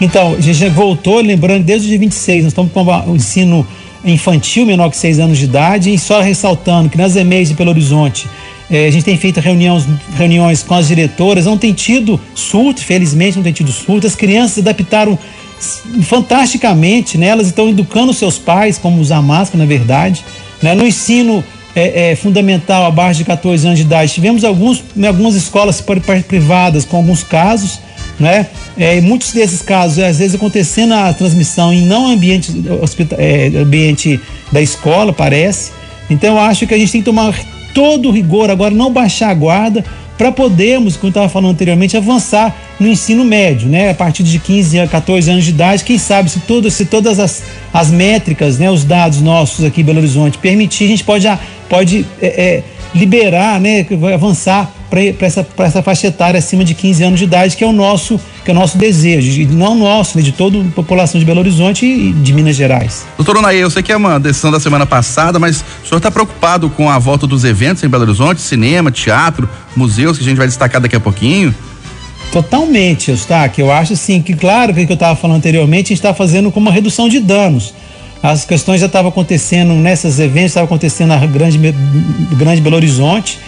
Então, 0.00 0.34
a 0.34 0.40
gente 0.40 0.68
voltou, 0.70 1.20
lembrando, 1.20 1.62
desde 1.62 1.86
o 1.86 1.90
dia 1.90 1.98
26, 2.00 2.42
nós 2.42 2.52
estamos 2.52 2.72
com 2.72 2.82
o 2.82 3.14
ensino 3.14 3.64
infantil 4.04 4.66
menor 4.66 4.90
que 4.90 4.96
6 4.96 5.20
anos 5.20 5.38
de 5.38 5.44
idade, 5.44 5.94
e 5.94 5.98
só 5.98 6.20
ressaltando 6.20 6.88
que 6.88 6.98
nas 6.98 7.14
EMEIs 7.14 7.50
de 7.50 7.54
Belo 7.54 7.70
Horizonte, 7.70 8.26
eh, 8.68 8.86
a 8.86 8.90
gente 8.90 9.04
tem 9.04 9.16
feito 9.16 9.38
reuniões, 9.38 9.84
reuniões 10.16 10.62
com 10.62 10.74
as 10.74 10.88
diretoras, 10.88 11.44
não 11.44 11.58
tem 11.58 11.72
tido 11.72 12.18
surto, 12.34 12.80
felizmente 12.80 13.36
não 13.36 13.44
tem 13.44 13.52
tido 13.52 13.70
surto, 13.70 14.06
as 14.06 14.16
crianças 14.16 14.58
adaptaram 14.58 15.18
fantasticamente, 16.02 17.18
né? 17.18 17.28
elas 17.28 17.46
estão 17.46 17.68
educando 17.68 18.12
seus 18.12 18.38
pais 18.38 18.78
como 18.78 19.00
usar 19.00 19.20
máscara, 19.22 19.58
na 19.58 19.68
verdade. 19.68 20.24
Né? 20.62 20.74
No 20.74 20.86
ensino 20.86 21.44
é, 21.74 22.10
é, 22.10 22.16
fundamental 22.16 22.84
abaixo 22.84 23.18
de 23.18 23.24
14 23.24 23.66
anos 23.66 23.78
de 23.78 23.84
idade, 23.84 24.12
tivemos 24.12 24.44
alguns, 24.44 24.82
né, 24.96 25.08
algumas 25.08 25.34
escolas 25.34 25.82
privadas 26.26 26.84
com 26.84 26.96
alguns 26.96 27.22
casos, 27.22 27.80
né? 28.18 28.46
É, 28.76 29.00
muitos 29.00 29.32
desses 29.32 29.62
casos, 29.62 29.98
às 29.98 30.18
vezes 30.18 30.34
acontecendo 30.34 30.94
a 30.94 31.12
transmissão 31.12 31.72
em 31.72 31.82
não 31.82 32.06
ambiente, 32.06 32.52
hospital, 32.82 33.18
é, 33.20 33.46
ambiente 33.56 34.20
da 34.52 34.60
escola, 34.60 35.12
parece. 35.12 35.72
Então 36.08 36.34
eu 36.34 36.40
acho 36.40 36.66
que 36.66 36.74
a 36.74 36.78
gente 36.78 36.92
tem 36.92 37.00
que 37.00 37.04
tomar 37.04 37.34
todo 37.72 38.08
o 38.08 38.12
rigor 38.12 38.50
agora, 38.50 38.74
não 38.74 38.92
baixar 38.92 39.30
a 39.30 39.34
guarda, 39.34 39.84
para 40.18 40.30
podermos, 40.30 40.96
como 40.96 41.08
estava 41.08 41.28
falando 41.28 41.52
anteriormente, 41.52 41.96
avançar 41.96 42.54
no 42.80 42.88
ensino 42.88 43.24
médio, 43.24 43.68
né? 43.68 43.90
A 43.90 43.94
partir 43.94 44.22
de 44.22 44.38
15 44.38 44.80
a 44.80 44.88
14 44.88 45.30
anos 45.30 45.44
de 45.44 45.50
idade, 45.50 45.84
quem 45.84 45.98
sabe 45.98 46.30
se, 46.30 46.40
tudo, 46.40 46.70
se 46.70 46.86
todas 46.86 47.20
as, 47.20 47.42
as 47.72 47.90
métricas, 47.90 48.58
né, 48.58 48.70
os 48.70 48.84
dados 48.84 49.20
nossos 49.20 49.64
aqui 49.66 49.82
em 49.82 49.84
Belo 49.84 49.98
Horizonte 49.98 50.38
permitir, 50.38 50.84
a 50.84 50.88
gente 50.88 51.04
pode, 51.04 51.28
pode 51.68 52.06
é, 52.22 52.26
é, 52.26 52.62
liberar, 52.94 53.60
né, 53.60 53.86
avançar 54.14 54.72
para 54.88 55.00
essa, 55.20 55.46
essa 55.58 55.82
faixa 55.82 56.08
etária 56.08 56.38
acima 56.38 56.64
de 56.64 56.74
15 56.74 57.04
anos 57.04 57.18
de 57.18 57.24
idade, 57.24 57.56
que 57.56 57.62
é 57.62 57.66
o 57.66 57.72
nosso, 57.72 58.18
que 58.44 58.50
é 58.50 58.54
o 58.54 58.56
nosso 58.56 58.76
desejo, 58.76 59.46
não 59.50 59.76
nosso, 59.76 60.16
né, 60.16 60.24
de 60.24 60.32
toda 60.32 60.58
a 60.58 60.64
população 60.74 61.20
de 61.20 61.26
Belo 61.26 61.38
Horizonte 61.38 61.84
e 61.84 62.12
de 62.12 62.32
Minas 62.32 62.56
Gerais. 62.56 63.06
Doutor 63.16 63.36
Onaí, 63.36 63.58
eu 63.58 63.70
sei 63.70 63.82
que 63.82 63.92
é 63.92 63.96
uma 63.96 64.18
decisão 64.18 64.50
da 64.50 64.58
semana 64.58 64.86
passada, 64.86 65.38
mas 65.38 65.62
o 65.84 65.86
senhor 65.86 65.98
está 65.98 66.10
preocupado 66.10 66.70
com 66.70 66.90
a 66.90 66.98
volta 66.98 67.26
dos 67.26 67.44
eventos 67.44 67.84
em 67.84 67.88
Belo 67.88 68.04
Horizonte, 68.04 68.40
cinema, 68.40 68.90
teatro, 68.90 69.48
museus, 69.76 70.16
que 70.16 70.24
a 70.24 70.26
gente 70.26 70.38
vai 70.38 70.48
destacar 70.48 70.80
daqui 70.80 70.96
a 70.96 71.00
pouquinho? 71.00 71.54
Totalmente, 72.32 73.10
Eustáquio. 73.10 73.66
Eu 73.66 73.72
acho 73.72 73.94
assim 73.94 74.22
que, 74.22 74.34
claro, 74.34 74.72
que 74.72 74.80
eu 74.82 74.94
estava 74.94 75.16
falando 75.16 75.38
anteriormente, 75.38 75.86
a 75.86 75.88
gente 75.88 75.98
está 75.98 76.14
fazendo 76.14 76.50
com 76.52 76.60
uma 76.60 76.70
redução 76.70 77.08
de 77.08 77.18
danos. 77.18 77.74
As 78.22 78.44
questões 78.44 78.80
já 78.80 78.86
estavam 78.86 79.08
acontecendo 79.08 79.72
nesses 79.74 80.18
eventos, 80.18 80.50
estavam 80.50 80.66
acontecendo 80.66 81.08
na 81.08 81.26
grande, 81.26 81.58
grande 82.36 82.60
Belo 82.60 82.76
Horizonte 82.76 83.38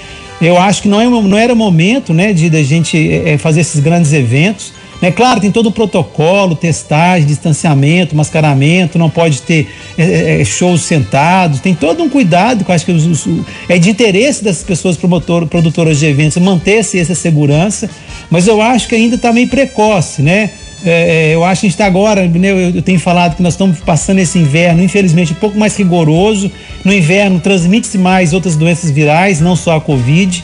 eu 0.43 0.59
acho 0.59 0.83
que 0.83 0.89
não, 0.89 1.01
é, 1.01 1.09
não 1.09 1.39
era 1.39 1.55
momento 1.55 2.13
né, 2.13 2.33
de 2.33 2.55
a 2.57 2.63
gente 2.65 2.99
é, 3.25 3.39
fazer 3.39 3.61
esses 3.61 3.81
grandes 3.81 4.13
eventos. 4.13 4.73
É 5.01 5.11
claro, 5.11 5.41
tem 5.41 5.51
todo 5.51 5.67
o 5.67 5.73
protocolo, 5.73 6.57
testagem, 6.57 7.27
distanciamento, 7.27 8.15
mascaramento, 8.15 8.99
não 8.99 9.09
pode 9.09 9.43
ter 9.43 9.69
é, 9.97 10.41
é, 10.41 10.45
shows 10.45 10.83
sentados, 10.83 11.61
tem 11.61 11.75
todo 11.75 12.03
um 12.03 12.09
cuidado 12.09 12.65
que 12.65 12.71
eu 12.71 12.75
acho 12.75 12.85
que 12.85 12.93
os, 12.93 13.07
os, 13.07 13.29
é 13.69 13.79
de 13.79 13.91
interesse 13.91 14.45
dessas 14.45 14.63
pessoas 14.63 14.97
promotor, 14.97 15.47
produtoras 15.47 15.99
de 15.99 16.07
eventos 16.07 16.37
manter-se 16.39 16.99
essa 16.99 17.17
segurança, 17.17 17.91
mas 18.33 18.49
eu 18.49 18.63
acho 18.63 18.89
que 18.89 18.95
ainda 18.95 19.17
está 19.17 19.31
meio 19.31 19.47
precoce, 19.47 20.23
né? 20.23 20.49
É, 20.85 21.31
é, 21.31 21.35
eu 21.35 21.45
acho 21.45 21.61
que 21.61 21.67
a 21.67 21.69
gente 21.69 21.75
está 21.75 21.87
agora, 21.87 22.27
né, 22.27 22.51
eu, 22.51 22.59
eu, 22.71 22.83
tenho 22.83 22.99
falado 22.99 23.37
que 23.37 23.43
nós 23.43 23.53
estamos 23.53 23.79
passando 23.81 24.19
esse 24.19 24.39
inverno, 24.39 24.83
infelizmente, 24.83 25.33
um 25.33 25.37
pouco 25.37 25.59
mais 25.59 25.77
rigoroso. 25.77 26.51
No 26.83 26.93
inverno 26.93 27.39
transmite-se 27.39 27.99
mais 27.99 28.33
outras 28.33 28.57
doenças 28.57 28.91
virais, 28.91 29.39
não 29.39 29.55
só 29.55 29.77
a 29.77 29.81
Covid. 29.81 30.43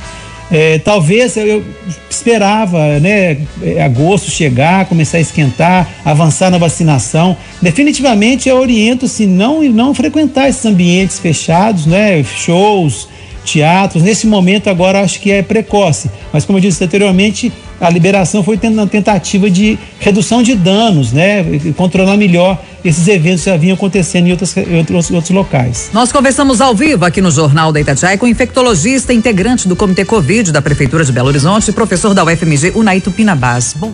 É, 0.51 0.79
talvez 0.79 1.37
eu, 1.37 1.47
eu, 1.47 1.65
esperava, 2.09 3.01
né, 3.01 3.39
é, 3.63 3.83
agosto 3.83 4.31
chegar, 4.31 4.85
começar 4.85 5.17
a 5.17 5.21
esquentar, 5.21 5.89
avançar 6.05 6.51
na 6.51 6.59
vacinação. 6.59 7.37
Definitivamente 7.61 8.51
eu 8.51 8.59
oriento 8.59 9.09
se 9.09 9.27
não 9.27 9.63
não 9.63 9.95
frequentar 9.95 10.49
esses 10.49 10.65
ambientes 10.67 11.19
fechados, 11.19 11.87
né, 11.87 12.23
shows, 12.23 13.09
teatros. 13.45 14.03
Nesse 14.03 14.27
momento 14.27 14.69
agora 14.69 15.01
acho 15.01 15.21
que 15.21 15.31
é 15.33 15.43
precoce, 15.43 16.11
mas 16.33 16.45
como 16.45 16.59
eu 16.59 16.63
disse 16.63 16.85
anteriormente, 16.85 17.53
a 17.81 17.91
liberação 17.91 18.43
foi 18.43 18.59
na 18.71 18.87
tentativa 18.87 19.51
de 19.51 19.79
redução 20.01 20.43
de 20.43 20.55
danos, 20.55 21.13
né? 21.13 21.45
Controlar 21.77 22.17
melhor 22.17 22.59
esses 22.85 23.07
eventos 23.09 23.45
que 23.45 23.51
já 23.51 23.57
vinham 23.57 23.75
acontecendo 23.75 24.27
em, 24.27 24.31
outros, 24.33 24.57
em 24.57 24.79
outros, 24.79 25.11
outros 25.11 25.31
locais. 25.31 25.91
Nós 25.93 26.13
conversamos 26.13 26.61
ao 26.61 26.75
vivo 26.75 27.05
aqui 27.05 27.21
no 27.21 27.31
Jornal 27.31 27.73
da 27.73 27.81
Itatiaia 27.81 28.19
com 28.19 28.27
o 28.27 28.29
infectologista 28.29 29.13
integrante 29.13 29.69
do 29.69 29.77
Comitê 29.77 30.05
Covid 30.05 30.53
da 30.53 30.63
Prefeitura 30.63 31.05
de 31.05 31.13
Belo 31.13 31.29
Horizonte, 31.29 31.73
professor 31.73 32.15
da 32.15 32.25
UFMG, 32.25 32.73
Unaito 32.75 33.11
Pinabás. 33.11 33.75
Bom. 33.77 33.93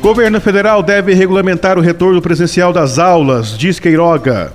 Governo 0.00 0.40
federal 0.40 0.82
deve 0.82 1.12
regulamentar 1.12 1.76
o 1.76 1.82
retorno 1.82 2.22
presencial 2.22 2.72
das 2.72 2.98
aulas, 2.98 3.56
diz 3.56 3.78
Queiroga. 3.78 4.50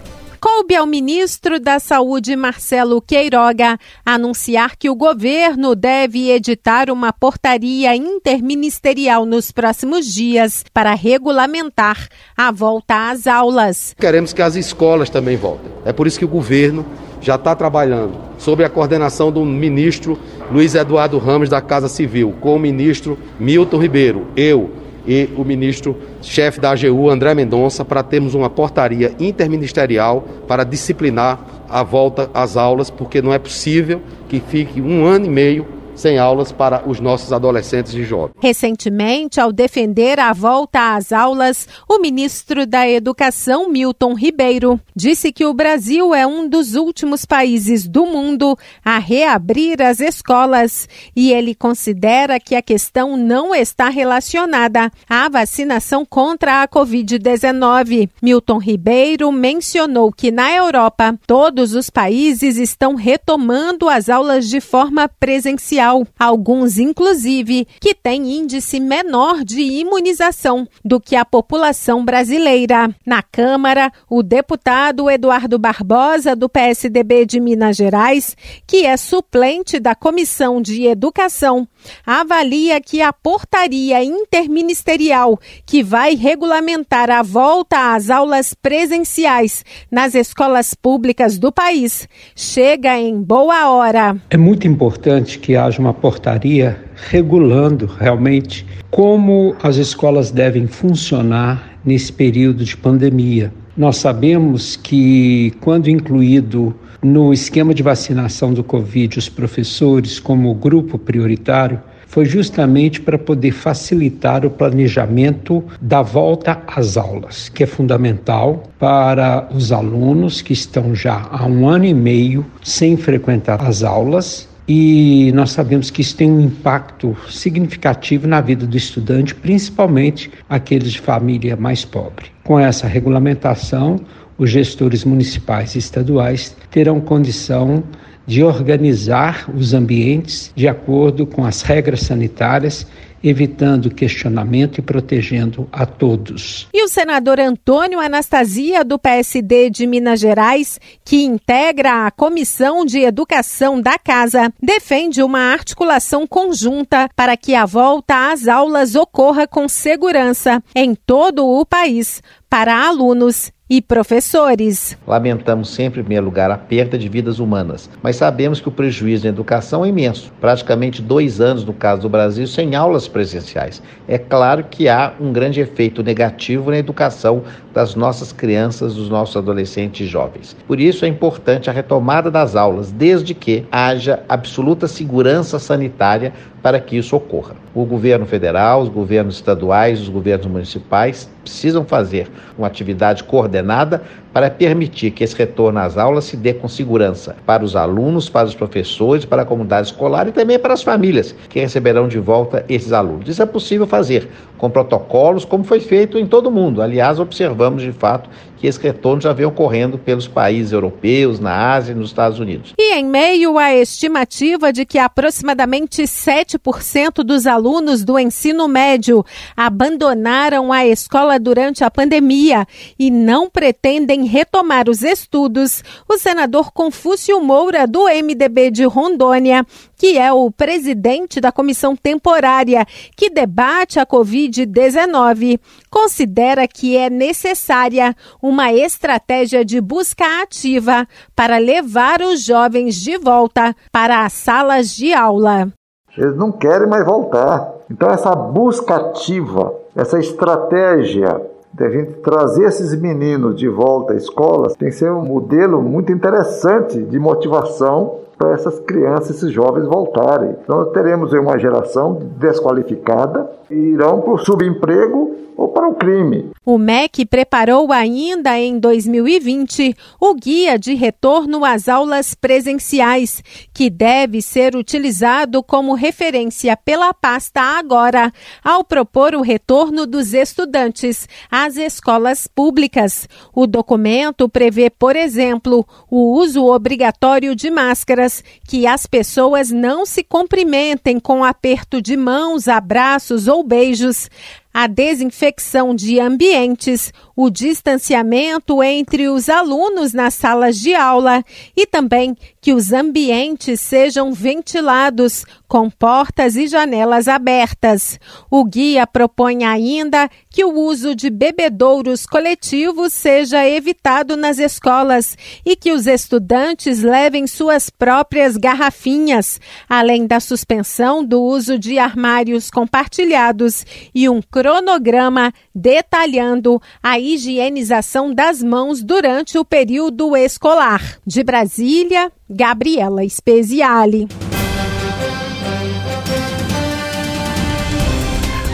Coube 0.45 0.75
ao 0.75 0.85
ministro 0.85 1.59
da 1.59 1.79
Saúde, 1.79 2.35
Marcelo 2.35 3.01
Queiroga, 3.01 3.79
anunciar 4.05 4.75
que 4.75 4.87
o 4.87 4.95
governo 4.95 5.75
deve 5.75 6.29
editar 6.29 6.91
uma 6.91 7.11
portaria 7.11 7.95
interministerial 7.95 9.25
nos 9.25 9.51
próximos 9.51 10.05
dias 10.05 10.63
para 10.71 10.93
regulamentar 10.93 12.07
a 12.37 12.51
volta 12.51 13.09
às 13.09 13.25
aulas. 13.25 13.95
Queremos 13.99 14.33
que 14.33 14.41
as 14.43 14.55
escolas 14.55 15.09
também 15.09 15.35
voltem. 15.35 15.71
É 15.83 15.91
por 15.91 16.05
isso 16.05 16.19
que 16.19 16.25
o 16.25 16.27
governo 16.27 16.85
já 17.19 17.33
está 17.37 17.55
trabalhando 17.55 18.13
sob 18.37 18.63
a 18.63 18.69
coordenação 18.69 19.31
do 19.31 19.43
ministro 19.43 20.15
Luiz 20.51 20.75
Eduardo 20.75 21.17
Ramos 21.17 21.49
da 21.49 21.59
Casa 21.59 21.89
Civil, 21.89 22.35
com 22.39 22.55
o 22.55 22.59
ministro 22.59 23.17
Milton 23.39 23.79
Ribeiro, 23.79 24.27
eu 24.37 24.84
e 25.07 25.29
o 25.35 25.43
ministro 25.43 25.97
chefe 26.21 26.59
da 26.59 26.71
AGU, 26.71 27.09
André 27.09 27.33
Mendonça, 27.33 27.85
para 27.85 28.03
termos 28.03 28.33
uma 28.33 28.49
portaria 28.49 29.13
interministerial 29.19 30.25
para 30.47 30.63
disciplinar 30.63 31.39
a 31.69 31.83
volta 31.83 32.29
às 32.33 32.57
aulas, 32.57 32.89
porque 32.89 33.21
não 33.21 33.33
é 33.33 33.39
possível 33.39 34.01
que 34.27 34.39
fique 34.39 34.81
um 34.81 35.05
ano 35.05 35.25
e 35.25 35.29
meio 35.29 35.67
sem 35.95 36.19
aulas 36.19 36.51
para 36.51 36.87
os 36.87 36.99
nossos 36.99 37.31
adolescentes 37.31 37.93
e 37.93 38.03
jovens. 38.03 38.35
Recentemente, 38.39 39.39
ao 39.39 39.51
defender 39.51 40.19
a 40.19 40.33
volta 40.33 40.95
às 40.95 41.11
aulas, 41.11 41.67
o 41.89 41.99
ministro 41.99 42.65
da 42.65 42.87
Educação, 42.87 43.69
Milton 43.69 44.13
Ribeiro, 44.13 44.79
disse 44.95 45.31
que 45.31 45.45
o 45.45 45.53
Brasil 45.53 46.13
é 46.13 46.27
um 46.27 46.47
dos 46.47 46.75
últimos 46.75 47.25
países 47.25 47.87
do 47.87 48.05
mundo 48.05 48.57
a 48.83 48.97
reabrir 48.97 49.81
as 49.81 49.99
escolas 49.99 50.87
e 51.15 51.31
ele 51.31 51.55
considera 51.55 52.39
que 52.39 52.55
a 52.55 52.61
questão 52.61 53.15
não 53.15 53.55
está 53.55 53.89
relacionada 53.89 54.91
à 55.09 55.29
vacinação 55.29 56.05
contra 56.05 56.61
a 56.61 56.67
Covid-19. 56.67 58.09
Milton 58.21 58.57
Ribeiro 58.57 59.31
mencionou 59.31 60.11
que 60.11 60.31
na 60.31 60.51
Europa 60.51 61.17
todos 61.25 61.73
os 61.73 61.89
países 61.89 62.57
estão 62.57 62.95
retomando 62.95 63.87
as 63.87 64.09
aulas 64.09 64.49
de 64.49 64.59
forma 64.59 65.07
presencial 65.07 65.84
alguns 66.19 66.77
inclusive 66.77 67.67
que 67.79 67.93
têm 67.93 68.37
índice 68.37 68.79
menor 68.79 69.43
de 69.43 69.61
imunização 69.61 70.67
do 70.83 70.99
que 70.99 71.15
a 71.15 71.25
população 71.25 72.03
brasileira. 72.03 72.93
Na 73.05 73.21
Câmara, 73.21 73.91
o 74.09 74.23
deputado 74.23 75.09
Eduardo 75.09 75.59
Barbosa, 75.59 76.35
do 76.35 76.49
PSDB 76.49 77.25
de 77.25 77.39
Minas 77.39 77.75
Gerais, 77.75 78.35
que 78.65 78.85
é 78.85 78.95
suplente 78.97 79.79
da 79.79 79.95
Comissão 79.95 80.61
de 80.61 80.85
Educação, 80.85 81.67
avalia 82.05 82.79
que 82.81 83.01
a 83.01 83.11
portaria 83.11 84.03
interministerial 84.03 85.39
que 85.65 85.83
vai 85.83 86.15
regulamentar 86.15 87.09
a 87.09 87.21
volta 87.21 87.95
às 87.95 88.09
aulas 88.09 88.53
presenciais 88.53 89.63
nas 89.91 90.15
escolas 90.15 90.73
públicas 90.73 91.37
do 91.37 91.51
país 91.51 92.07
chega 92.35 92.97
em 92.97 93.21
boa 93.21 93.69
hora. 93.69 94.15
É 94.29 94.37
muito 94.37 94.67
importante 94.67 95.39
que 95.39 95.55
haja 95.55 95.79
uma 95.79 95.93
portaria 95.93 96.83
regulando 96.95 97.85
realmente 97.85 98.65
como 98.89 99.55
as 99.61 99.75
escolas 99.75 100.31
devem 100.31 100.67
funcionar 100.67 101.77
nesse 101.83 102.11
período 102.11 102.63
de 102.63 102.75
pandemia. 102.75 103.53
Nós 103.77 103.97
sabemos 103.97 104.77
que, 104.77 105.51
quando 105.59 105.89
incluído 105.89 106.73
no 107.05 107.31
esquema 107.31 107.71
de 107.71 107.83
vacinação 107.83 108.51
do 108.51 108.63
Covid 108.63 109.19
os 109.19 109.29
professores 109.29 110.19
como 110.19 110.53
grupo 110.55 110.97
prioritário, 110.97 111.79
foi 112.07 112.25
justamente 112.25 112.99
para 112.99 113.17
poder 113.17 113.51
facilitar 113.51 114.45
o 114.45 114.49
planejamento 114.49 115.63
da 115.79 116.01
volta 116.01 116.61
às 116.65 116.97
aulas, 116.97 117.49
que 117.49 117.63
é 117.63 117.67
fundamental 117.67 118.63
para 118.79 119.47
os 119.53 119.71
alunos 119.71 120.41
que 120.41 120.53
estão 120.53 120.95
já 120.95 121.27
há 121.31 121.45
um 121.45 121.67
ano 121.67 121.85
e 121.85 121.93
meio 121.93 122.45
sem 122.63 122.97
frequentar 122.97 123.61
as 123.63 123.83
aulas 123.83 124.47
e 124.67 125.31
nós 125.35 125.51
sabemos 125.51 125.91
que 125.91 126.01
isso 126.01 126.15
tem 126.15 126.31
um 126.31 126.41
impacto 126.41 127.15
significativo 127.29 128.27
na 128.27 128.41
vida 128.41 128.65
do 128.65 128.75
estudante, 128.75 129.35
principalmente 129.35 130.31
aqueles 130.49 130.93
de 130.93 130.99
família 130.99 131.55
mais 131.55 131.85
pobre. 131.85 132.27
Com 132.43 132.59
essa 132.59 132.87
regulamentação, 132.87 133.99
os 134.37 134.49
gestores 134.49 135.03
municipais 135.03 135.75
e 135.75 135.79
estaduais 135.79 136.55
terão 136.69 136.99
condição 136.99 137.83
de 138.27 138.43
organizar 138.43 139.49
os 139.55 139.73
ambientes 139.73 140.51
de 140.55 140.67
acordo 140.67 141.25
com 141.25 141.45
as 141.45 141.61
regras 141.61 142.01
sanitárias 142.01 142.87
evitando 143.27 143.89
questionamento 143.89 144.77
e 144.77 144.83
protegendo 144.83 145.67
a 145.71 145.83
todos. 145.85 146.67
E 146.71 146.83
o 146.83 146.87
senador 146.87 147.39
Antônio 147.39 147.99
Anastasia, 147.99 148.85
do 148.85 148.99
PSD 148.99 149.71
de 149.71 149.87
Minas 149.87 150.19
Gerais, 150.19 150.79
que 151.03 151.23
integra 151.23 152.05
a 152.05 152.11
Comissão 152.11 152.85
de 152.85 152.99
Educação 152.99 153.81
da 153.81 153.97
Casa, 153.97 154.53
defende 154.61 155.23
uma 155.23 155.39
articulação 155.39 156.27
conjunta 156.27 157.09
para 157.15 157.35
que 157.35 157.55
a 157.55 157.65
volta 157.65 158.31
às 158.31 158.47
aulas 158.47 158.93
ocorra 158.93 159.47
com 159.47 159.67
segurança 159.67 160.63
em 160.75 160.93
todo 160.93 161.47
o 161.47 161.65
país 161.65 162.21
para 162.47 162.87
alunos 162.87 163.51
e 163.67 163.81
professores. 163.81 164.95
Lamentamos 165.07 165.69
sempre, 165.69 165.99
em 165.99 166.03
primeiro 166.03 166.25
lugar, 166.25 166.51
a 166.51 166.57
perda 166.57 166.97
de 166.97 167.09
vidas 167.09 167.39
humanas, 167.39 167.89
mas 168.01 168.15
sabemos 168.15 168.59
que 168.59 168.67
o 168.67 168.71
prejuízo 168.71 169.23
na 169.23 169.29
educação 169.29 169.83
é 169.83 169.89
imenso. 169.89 170.31
Praticamente 170.39 171.01
dois 171.01 171.41
anos, 171.41 171.65
no 171.65 171.73
caso 171.73 172.03
do 172.03 172.09
Brasil, 172.09 172.45
sem 172.45 172.75
aulas 172.75 173.07
presenciais. 173.07 173.81
É 174.07 174.19
claro 174.19 174.65
que 174.69 174.87
há 174.87 175.13
um 175.19 175.33
grande 175.33 175.59
efeito 175.59 176.03
negativo 176.03 176.69
na 176.69 176.77
educação 176.77 177.43
das 177.73 177.95
nossas 177.95 178.31
crianças, 178.31 178.93
dos 178.93 179.09
nossos 179.09 179.35
adolescentes 179.35 180.07
e 180.07 180.09
jovens. 180.09 180.55
Por 180.67 180.79
isso 180.79 181.03
é 181.03 181.07
importante 181.07 181.69
a 181.69 181.73
retomada 181.73 182.29
das 182.29 182.55
aulas, 182.55 182.91
desde 182.91 183.33
que 183.33 183.65
haja 183.71 184.23
absoluta 184.29 184.87
segurança 184.87 185.57
sanitária 185.57 186.33
para 186.65 186.79
que 186.79 186.97
isso 186.97 187.15
ocorra. 187.15 187.53
O 187.75 187.85
governo 187.85 188.25
federal, 188.25 188.81
os 188.81 188.89
governos 188.89 189.35
estaduais, 189.35 190.01
os 190.01 190.09
governos 190.09 190.47
municipais 190.47 191.29
precisam 191.43 191.85
fazer 191.85 192.27
uma 192.57 192.65
atividade 192.65 193.23
coordenada 193.23 194.01
para 194.35 194.49
permitir 194.49 195.11
que 195.11 195.23
esse 195.23 195.33
retorno 195.33 195.79
às 195.79 195.97
aulas 195.97 196.25
se 196.25 196.35
dê 196.35 196.53
com 196.53 196.67
segurança 196.67 197.37
para 197.45 197.63
os 197.63 197.73
alunos, 197.73 198.27
para 198.27 198.45
os 198.45 198.53
professores, 198.53 199.23
para 199.23 199.43
a 199.43 199.45
comunidade 199.45 199.87
escolar 199.87 200.27
e 200.27 200.33
também 200.33 200.59
para 200.59 200.73
as 200.73 200.83
famílias 200.83 201.33
que 201.47 201.57
receberão 201.57 202.05
de 202.05 202.19
volta 202.19 202.65
esses 202.67 202.91
alunos. 202.91 203.29
Isso 203.29 203.41
é 203.41 203.45
possível 203.45 203.87
fazer 203.87 204.27
com 204.57 204.69
protocolos, 204.69 205.45
como 205.45 205.63
foi 205.63 205.79
feito 205.79 206.17
em 206.17 206.25
todo 206.25 206.47
o 206.47 206.51
mundo. 206.51 206.81
Aliás, 206.81 207.17
observamos 207.17 207.81
de 207.81 207.93
fato 207.93 208.29
que 208.57 208.67
esse 208.67 208.79
retorno 208.79 209.21
já 209.21 209.33
vem 209.33 209.45
ocorrendo 209.45 209.97
pelos 209.97 210.27
países 210.27 210.71
europeus, 210.71 211.39
na 211.39 211.73
Ásia 211.73 211.91
e 211.91 211.95
nos 211.95 212.09
Estados 212.09 212.39
Unidos. 212.39 212.73
E 212.77 212.95
em 212.95 213.05
meio 213.05 213.57
à 213.57 213.73
estimativa 213.73 214.71
de 214.71 214.85
que 214.85 214.97
aproximadamente 214.97 216.03
7% 216.03 217.23
dos 217.23 217.45
alunos 217.45 218.03
do 218.03 218.17
ensino 218.17 218.67
médio 218.67 219.25
abandonaram 219.55 220.71
a 220.71 220.85
escola 220.85 221.39
durante 221.39 221.83
a 221.83 221.91
pandemia 221.91 222.65
e 222.97 223.11
não 223.11 223.49
pretendem 223.49 224.24
retomar 224.25 224.89
os 224.89 225.01
estudos, 225.01 225.83
o 226.09 226.17
senador 226.17 226.71
Confúcio 226.71 227.41
Moura, 227.41 227.87
do 227.87 228.05
MDB 228.05 228.71
de 228.71 228.85
Rondônia, 228.85 229.65
que 229.95 230.17
é 230.17 230.31
o 230.31 230.51
presidente 230.51 231.39
da 231.39 231.51
comissão 231.51 231.95
temporária 231.95 232.85
que 233.15 233.29
debate 233.29 233.99
a 233.99 234.05
Covid-19, 234.05 235.59
considera 235.89 236.67
que 236.67 236.97
é 236.97 237.09
necessária 237.09 238.15
uma 238.41 238.73
estratégia 238.73 239.63
de 239.63 239.79
busca 239.79 240.41
ativa 240.41 241.07
para 241.35 241.57
levar 241.57 242.21
os 242.21 242.43
jovens 242.43 242.95
de 242.95 243.17
volta 243.17 243.75
para 243.91 244.25
as 244.25 244.33
salas 244.33 244.89
de 244.89 245.13
aula. 245.13 245.71
Eles 246.17 246.35
não 246.37 246.51
querem 246.51 246.87
mais 246.87 247.05
voltar. 247.05 247.73
Então, 247.91 248.09
essa 248.09 248.33
busca 248.35 248.95
ativa, 248.95 249.73
essa 249.95 250.17
estratégia 250.17 251.41
a 251.83 251.89
gente 251.89 252.13
trazer 252.19 252.65
esses 252.65 252.99
meninos 252.99 253.55
de 253.55 253.67
volta 253.67 254.13
à 254.13 254.15
escola 254.15 254.73
tem 254.77 254.89
que 254.89 254.95
ser 254.95 255.11
um 255.11 255.25
modelo 255.25 255.81
muito 255.81 256.11
interessante 256.11 257.01
de 257.01 257.19
motivação 257.19 258.19
para 258.37 258.51
essas 258.51 258.79
crianças, 258.79 259.37
esses 259.37 259.51
jovens 259.51 259.87
voltarem. 259.87 260.55
Então 260.63 260.85
teremos 260.85 261.31
uma 261.33 261.57
geração 261.57 262.19
desqualificada 262.37 263.49
e 263.69 263.75
irão 263.75 264.21
para 264.21 264.33
o 264.33 264.37
subemprego 264.37 265.35
ou 265.57 265.69
para 265.69 265.87
o 265.87 265.95
crime. 265.95 266.51
O 266.65 266.77
MEC 266.77 267.25
preparou 267.25 267.91
ainda 267.91 268.57
em 268.59 268.79
2020 268.79 269.95
o 270.19 270.33
guia 270.33 270.77
de 270.77 270.93
retorno 270.93 271.63
às 271.63 271.87
aulas 271.87 272.33
presenciais, 272.33 273.43
que 273.73 273.89
deve 273.89 274.41
ser 274.41 274.75
utilizado 274.75 275.63
como 275.63 275.93
referência 275.93 276.75
pela 276.75 277.13
pasta 277.13 277.61
agora, 277.61 278.31
ao 278.63 278.83
propor 278.83 279.35
o 279.35 279.41
retorno 279.41 280.05
dos 280.05 280.33
estudantes 280.33 281.27
às 281.49 281.77
escolas 281.77 282.47
públicas. 282.47 283.27
O 283.53 283.65
documento 283.67 284.49
prevê, 284.49 284.89
por 284.89 285.15
exemplo, 285.15 285.85
o 286.09 286.37
uso 286.37 286.65
obrigatório 286.65 287.55
de 287.55 287.69
máscaras, 287.69 288.43
que 288.67 288.85
as 288.85 289.05
pessoas 289.05 289.71
não 289.71 290.05
se 290.05 290.23
cumprimentem 290.23 291.19
com 291.19 291.43
aperto 291.43 292.01
de 292.01 292.17
mãos, 292.17 292.67
abraços 292.67 293.47
ou 293.47 293.63
beijos 293.63 294.29
a 294.75 294.87
desinfecção 294.87 295.95
de 295.95 296.19
ambientes, 296.19 297.13
o 297.33 297.49
distanciamento 297.49 298.83
entre 298.83 299.29
os 299.29 299.47
alunos 299.47 300.11
nas 300.11 300.33
salas 300.33 300.77
de 300.77 300.93
aula 300.93 301.45
e 301.77 301.85
também 301.85 302.35
que 302.65 302.73
os 302.73 302.91
ambientes 302.91 303.79
sejam 303.79 304.33
ventilados 304.33 305.45
com 305.67 305.87
portas 305.87 306.55
e 306.55 306.65
janelas 306.65 307.27
abertas. 307.27 308.19
O 308.49 308.65
guia 308.65 309.05
propõe 309.05 309.63
ainda 309.63 310.27
que 310.49 310.65
o 310.65 310.73
uso 310.73 311.13
de 311.13 311.29
bebedouros 311.29 312.25
coletivos 312.25 313.13
seja 313.13 313.63
evitado 313.69 314.35
nas 314.35 314.57
escolas 314.57 315.37
e 315.63 315.75
que 315.75 315.91
os 315.91 316.07
estudantes 316.07 317.03
levem 317.03 317.45
suas 317.45 317.91
próprias 317.91 318.57
garrafinhas, 318.57 319.61
além 319.87 320.25
da 320.25 320.39
suspensão 320.39 321.23
do 321.23 321.43
uso 321.43 321.77
de 321.77 321.99
armários 321.99 322.71
compartilhados 322.71 323.85
e 324.13 324.27
um 324.27 324.41
cronograma 324.41 325.53
detalhando 325.73 326.81
a 327.03 327.19
higienização 327.19 328.33
das 328.33 328.63
mãos 328.63 329.03
durante 329.03 329.55
o 329.55 329.63
período 329.63 330.35
escolar. 330.35 331.19
De 331.27 331.43
Brasília, 331.43 332.31
Gabriela 332.49 333.27
Speziale. 333.27 334.27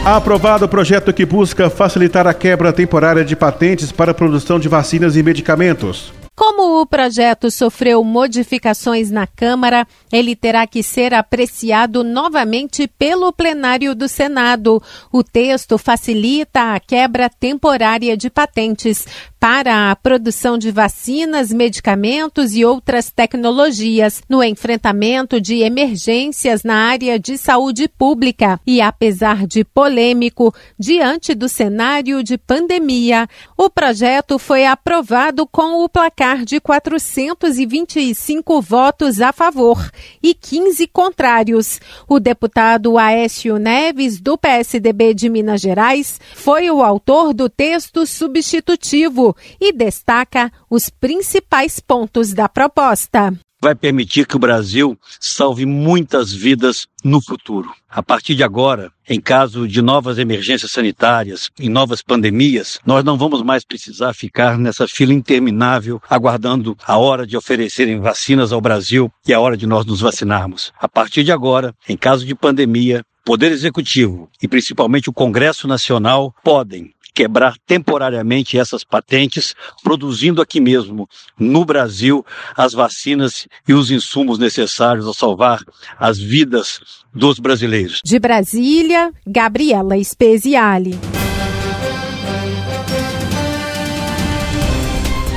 Aprovado 0.04 0.66
o 0.66 0.68
projeto 0.68 1.12
que 1.12 1.24
busca 1.24 1.70
facilitar 1.70 2.26
a 2.26 2.34
quebra 2.34 2.72
temporária 2.72 3.24
de 3.24 3.34
patentes 3.34 3.90
para 3.90 4.10
a 4.10 4.14
produção 4.14 4.58
de 4.58 4.68
vacinas 4.68 5.16
e 5.16 5.22
medicamentos. 5.22 6.12
Como 6.34 6.80
o 6.80 6.86
projeto 6.86 7.50
sofreu 7.50 8.02
modificações 8.02 9.10
na 9.10 9.26
Câmara, 9.26 9.86
ele 10.10 10.34
terá 10.34 10.66
que 10.66 10.82
ser 10.82 11.12
apreciado 11.12 12.02
novamente 12.02 12.88
pelo 12.88 13.32
plenário 13.32 13.94
do 13.94 14.08
Senado. 14.08 14.82
O 15.12 15.22
texto 15.22 15.76
facilita 15.76 16.74
a 16.74 16.80
quebra 16.80 17.28
temporária 17.28 18.16
de 18.16 18.30
patentes 18.30 19.06
para 19.42 19.90
a 19.90 19.96
produção 19.96 20.56
de 20.56 20.70
vacinas, 20.70 21.52
medicamentos 21.52 22.54
e 22.54 22.64
outras 22.64 23.10
tecnologias 23.10 24.22
no 24.28 24.40
enfrentamento 24.40 25.40
de 25.40 25.62
emergências 25.62 26.62
na 26.62 26.76
área 26.76 27.18
de 27.18 27.36
saúde 27.36 27.88
pública. 27.88 28.60
E 28.64 28.80
apesar 28.80 29.44
de 29.44 29.64
polêmico, 29.64 30.54
diante 30.78 31.34
do 31.34 31.48
cenário 31.48 32.22
de 32.22 32.38
pandemia, 32.38 33.26
o 33.58 33.68
projeto 33.68 34.38
foi 34.38 34.64
aprovado 34.64 35.44
com 35.44 35.82
o 35.82 35.88
placar 35.88 36.44
de 36.44 36.60
425 36.60 38.62
votos 38.62 39.20
a 39.20 39.32
favor 39.32 39.90
e 40.22 40.34
15 40.34 40.86
contrários. 40.86 41.80
O 42.06 42.20
deputado 42.20 42.96
Aécio 42.96 43.58
Neves, 43.58 44.20
do 44.20 44.38
PSDB 44.38 45.14
de 45.14 45.28
Minas 45.28 45.60
Gerais, 45.60 46.20
foi 46.32 46.70
o 46.70 46.80
autor 46.80 47.34
do 47.34 47.48
texto 47.48 48.06
substitutivo 48.06 49.31
e 49.60 49.72
destaca 49.72 50.52
os 50.68 50.88
principais 50.88 51.80
pontos 51.80 52.32
da 52.32 52.48
proposta 52.48 53.32
vai 53.62 53.76
permitir 53.76 54.26
que 54.26 54.34
o 54.34 54.40
Brasil 54.40 54.98
salve 55.20 55.64
muitas 55.64 56.32
vidas 56.32 56.88
no 57.04 57.22
futuro. 57.22 57.70
A 57.88 58.02
partir 58.02 58.34
de 58.34 58.42
agora, 58.42 58.90
em 59.08 59.20
caso 59.20 59.68
de 59.68 59.80
novas 59.80 60.18
emergências 60.18 60.72
sanitárias, 60.72 61.48
em 61.60 61.68
novas 61.68 62.02
pandemias, 62.02 62.80
nós 62.84 63.04
não 63.04 63.16
vamos 63.16 63.40
mais 63.40 63.64
precisar 63.64 64.14
ficar 64.14 64.58
nessa 64.58 64.88
fila 64.88 65.14
interminável 65.14 66.02
aguardando 66.10 66.76
a 66.84 66.98
hora 66.98 67.24
de 67.24 67.36
oferecerem 67.36 68.00
vacinas 68.00 68.52
ao 68.52 68.60
Brasil 68.60 69.12
e 69.24 69.32
a 69.32 69.38
hora 69.38 69.56
de 69.56 69.66
nós 69.66 69.86
nos 69.86 70.00
vacinarmos. 70.00 70.72
A 70.80 70.88
partir 70.88 71.22
de 71.22 71.30
agora, 71.30 71.72
em 71.88 71.96
caso 71.96 72.26
de 72.26 72.34
pandemia, 72.34 73.04
Poder 73.24 73.52
Executivo 73.52 74.28
e 74.42 74.48
principalmente 74.48 75.08
o 75.08 75.12
Congresso 75.12 75.68
Nacional 75.68 76.34
podem 76.42 76.92
quebrar 77.14 77.54
temporariamente 77.66 78.58
essas 78.58 78.84
patentes, 78.84 79.54
produzindo 79.82 80.40
aqui 80.40 80.60
mesmo, 80.60 81.08
no 81.38 81.64
Brasil, 81.64 82.24
as 82.56 82.72
vacinas 82.72 83.46
e 83.68 83.74
os 83.74 83.90
insumos 83.90 84.38
necessários 84.38 85.06
a 85.06 85.12
salvar 85.12 85.60
as 85.98 86.18
vidas 86.18 86.80
dos 87.14 87.38
brasileiros. 87.38 88.00
De 88.04 88.18
Brasília, 88.18 89.12
Gabriela 89.26 90.02
Speziale. 90.02 90.98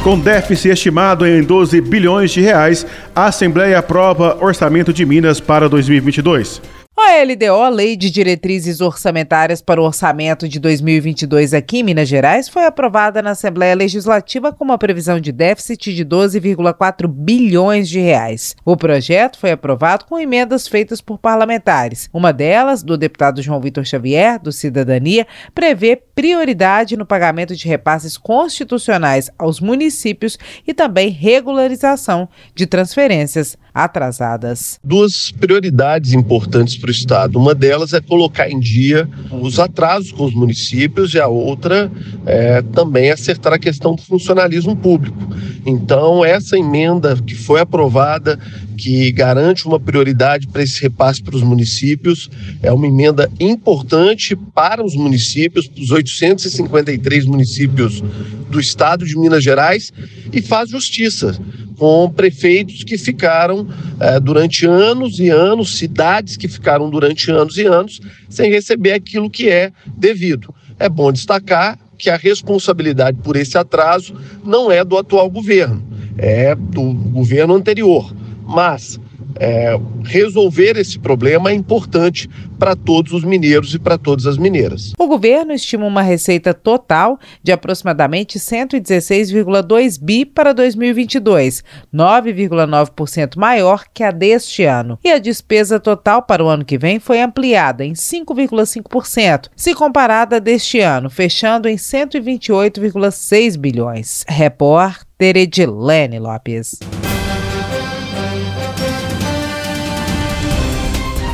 Com 0.06 0.20
déficit 0.20 0.70
estimado 0.70 1.26
em 1.26 1.42
12 1.42 1.82
bilhões 1.82 2.32
de 2.32 2.40
reais, 2.40 2.86
a 3.16 3.26
Assembleia 3.26 3.80
aprova 3.80 4.38
orçamento 4.40 4.94
de 4.94 5.04
Minas 5.04 5.40
para 5.40 5.68
2022. 5.68 6.62
A 6.98 7.22
LDO, 7.24 7.70
Lei 7.76 7.98
de 7.98 8.10
Diretrizes 8.10 8.80
Orçamentárias 8.80 9.62
para 9.62 9.82
o 9.82 9.84
Orçamento 9.84 10.48
de 10.48 10.60
2022 10.60 11.54
aqui 11.54 11.80
em 11.80 11.84
Minas 11.84 12.08
Gerais, 12.08 12.48
foi 12.48 12.66
aprovada 12.66 13.22
na 13.22 13.32
Assembleia 13.32 13.76
Legislativa 13.76 14.54
com 14.54 14.64
uma 14.64 14.78
previsão 14.78 15.20
de 15.20 15.34
déficit 15.34 15.94
de 15.94 16.06
12,4 16.06 17.06
bilhões 17.08 17.90
de 17.90 18.00
reais. 18.00 18.56
O 18.64 18.78
projeto 18.78 19.38
foi 19.38 19.52
aprovado 19.52 20.06
com 20.06 20.18
emendas 20.18 20.70
feitas 20.70 21.02
por 21.02 21.20
parlamentares. 21.20 22.10
Uma 22.14 22.32
delas, 22.32 22.82
do 22.82 22.98
deputado 22.98 23.42
João 23.42 23.60
Vitor 23.60 23.86
Xavier, 23.86 24.42
do 24.42 24.54
Cidadania, 24.54 25.28
prevê 25.54 25.98
prioridade 25.98 26.96
no 26.96 27.06
pagamento 27.06 27.58
de 27.58 27.68
repasses 27.68 28.18
constitucionais 28.18 29.30
aos 29.38 29.60
municípios 29.60 30.40
e 30.66 30.74
também 30.74 31.10
regularização 31.10 32.30
de 32.56 32.66
transferências 32.66 33.58
atrasadas. 33.76 34.80
Duas 34.82 35.32
prioridades 35.32 36.14
importantes 36.14 36.78
para 36.78 36.88
o 36.88 36.92
Estado. 36.92 37.38
Uma 37.38 37.54
delas 37.54 37.92
é 37.92 38.00
colocar 38.00 38.50
em 38.50 38.58
dia 38.58 39.10
os 39.30 39.60
atrasos 39.60 40.14
com 40.14 40.24
os 40.24 40.34
municípios 40.34 41.14
e 41.14 41.20
a 41.20 41.28
outra 41.28 41.92
é 42.26 42.62
também 42.62 43.12
acertar 43.12 43.52
a 43.52 43.60
questão 43.60 43.94
do 43.94 44.02
funcionalismo 44.02 44.78
público. 44.78 45.18
Então, 45.66 46.24
essa 46.24 46.58
emenda 46.58 47.18
que 47.18 47.36
foi 47.36 47.60
aprovada 47.60 48.40
que 48.76 49.12
garante 49.12 49.66
uma 49.66 49.80
prioridade 49.80 50.48
para 50.48 50.62
esse 50.62 50.82
repasse 50.82 51.24
para 51.24 51.36
os 51.36 51.42
municípios. 51.42 52.30
É 52.62 52.72
uma 52.72 52.88
emenda 52.88 53.32
importante 53.40 54.36
para 54.36 54.86
os 54.86 54.96
municípios, 54.96 55.68
para 55.68 55.82
os 55.82 55.92
853 55.92 57.26
municípios 57.26 58.04
do 58.50 58.60
estado 58.60 59.06
de 59.06 59.18
Minas 59.18 59.44
Gerais, 59.44 59.92
e 60.32 60.42
faz 60.42 60.70
justiça 60.70 61.40
com 61.78 62.10
prefeitos 62.10 62.84
que 62.84 62.98
ficaram 62.98 63.68
eh, 64.00 64.20
durante 64.20 64.66
anos 64.66 65.20
e 65.20 65.30
anos, 65.30 65.78
cidades 65.78 66.38
que 66.38 66.48
ficaram 66.48 66.90
durante 66.90 67.30
anos 67.32 67.58
e 67.58 67.66
anos 67.66 68.00
sem 68.30 68.50
receber 68.50 68.94
aquilo 68.94 69.30
que 69.30 69.50
é 69.50 69.72
devido. 69.98 70.54
É 70.80 70.90
bom 70.90 71.12
destacar 71.12 71.78
que 71.98 72.10
a 72.10 72.18
responsabilidade 72.18 73.18
por 73.24 73.36
esse 73.36 73.58
atraso 73.58 74.16
não 74.44 74.72
é 74.72 74.84
do 74.84 74.98
atual 74.98 75.30
governo, 75.30 75.82
é 76.18 76.54
do 76.56 76.94
governo 76.94 77.56
anterior 77.56 78.14
mas 78.46 79.00
é, 79.40 79.78
resolver 80.04 80.78
esse 80.78 80.98
problema 81.00 81.50
é 81.50 81.54
importante 81.54 82.30
para 82.58 82.76
todos 82.76 83.12
os 83.12 83.24
mineiros 83.24 83.74
e 83.74 83.80
para 83.80 83.98
todas 83.98 84.26
as 84.26 84.38
mineiras. 84.38 84.94
O 84.98 85.08
governo 85.08 85.54
estima 85.54 85.86
uma 85.86 86.02
receita 86.02 86.54
total 86.54 87.20
de 87.44 87.52
aproximadamente 87.52 88.40
116,2 88.40 90.00
bi 90.02 90.26
para 90.26 90.54
2022, 90.54 91.64
9,9% 91.94 93.38
maior 93.38 93.86
que 93.94 94.04
a 94.04 94.12
deste 94.12 94.64
ano. 94.64 94.98
E 95.04 95.12
a 95.12 95.20
despesa 95.20 95.80
total 95.80 96.22
para 96.24 96.44
o 96.44 96.48
ano 96.48 96.66
que 96.66 96.78
vem 96.78 97.00
foi 97.00 97.22
ampliada 97.22 97.86
em 97.86 97.94
5,5%, 97.94 99.50
se 99.56 99.74
comparada 99.74 100.38
a 100.38 100.40
deste 100.40 100.80
ano, 100.80 101.10
fechando 101.10 101.68
em 101.68 101.76
128,6 101.76 103.58
bilhões. 103.58 104.24
Repórter 104.28 105.38
Edilene 105.38 106.20
Lopes. 106.20 106.80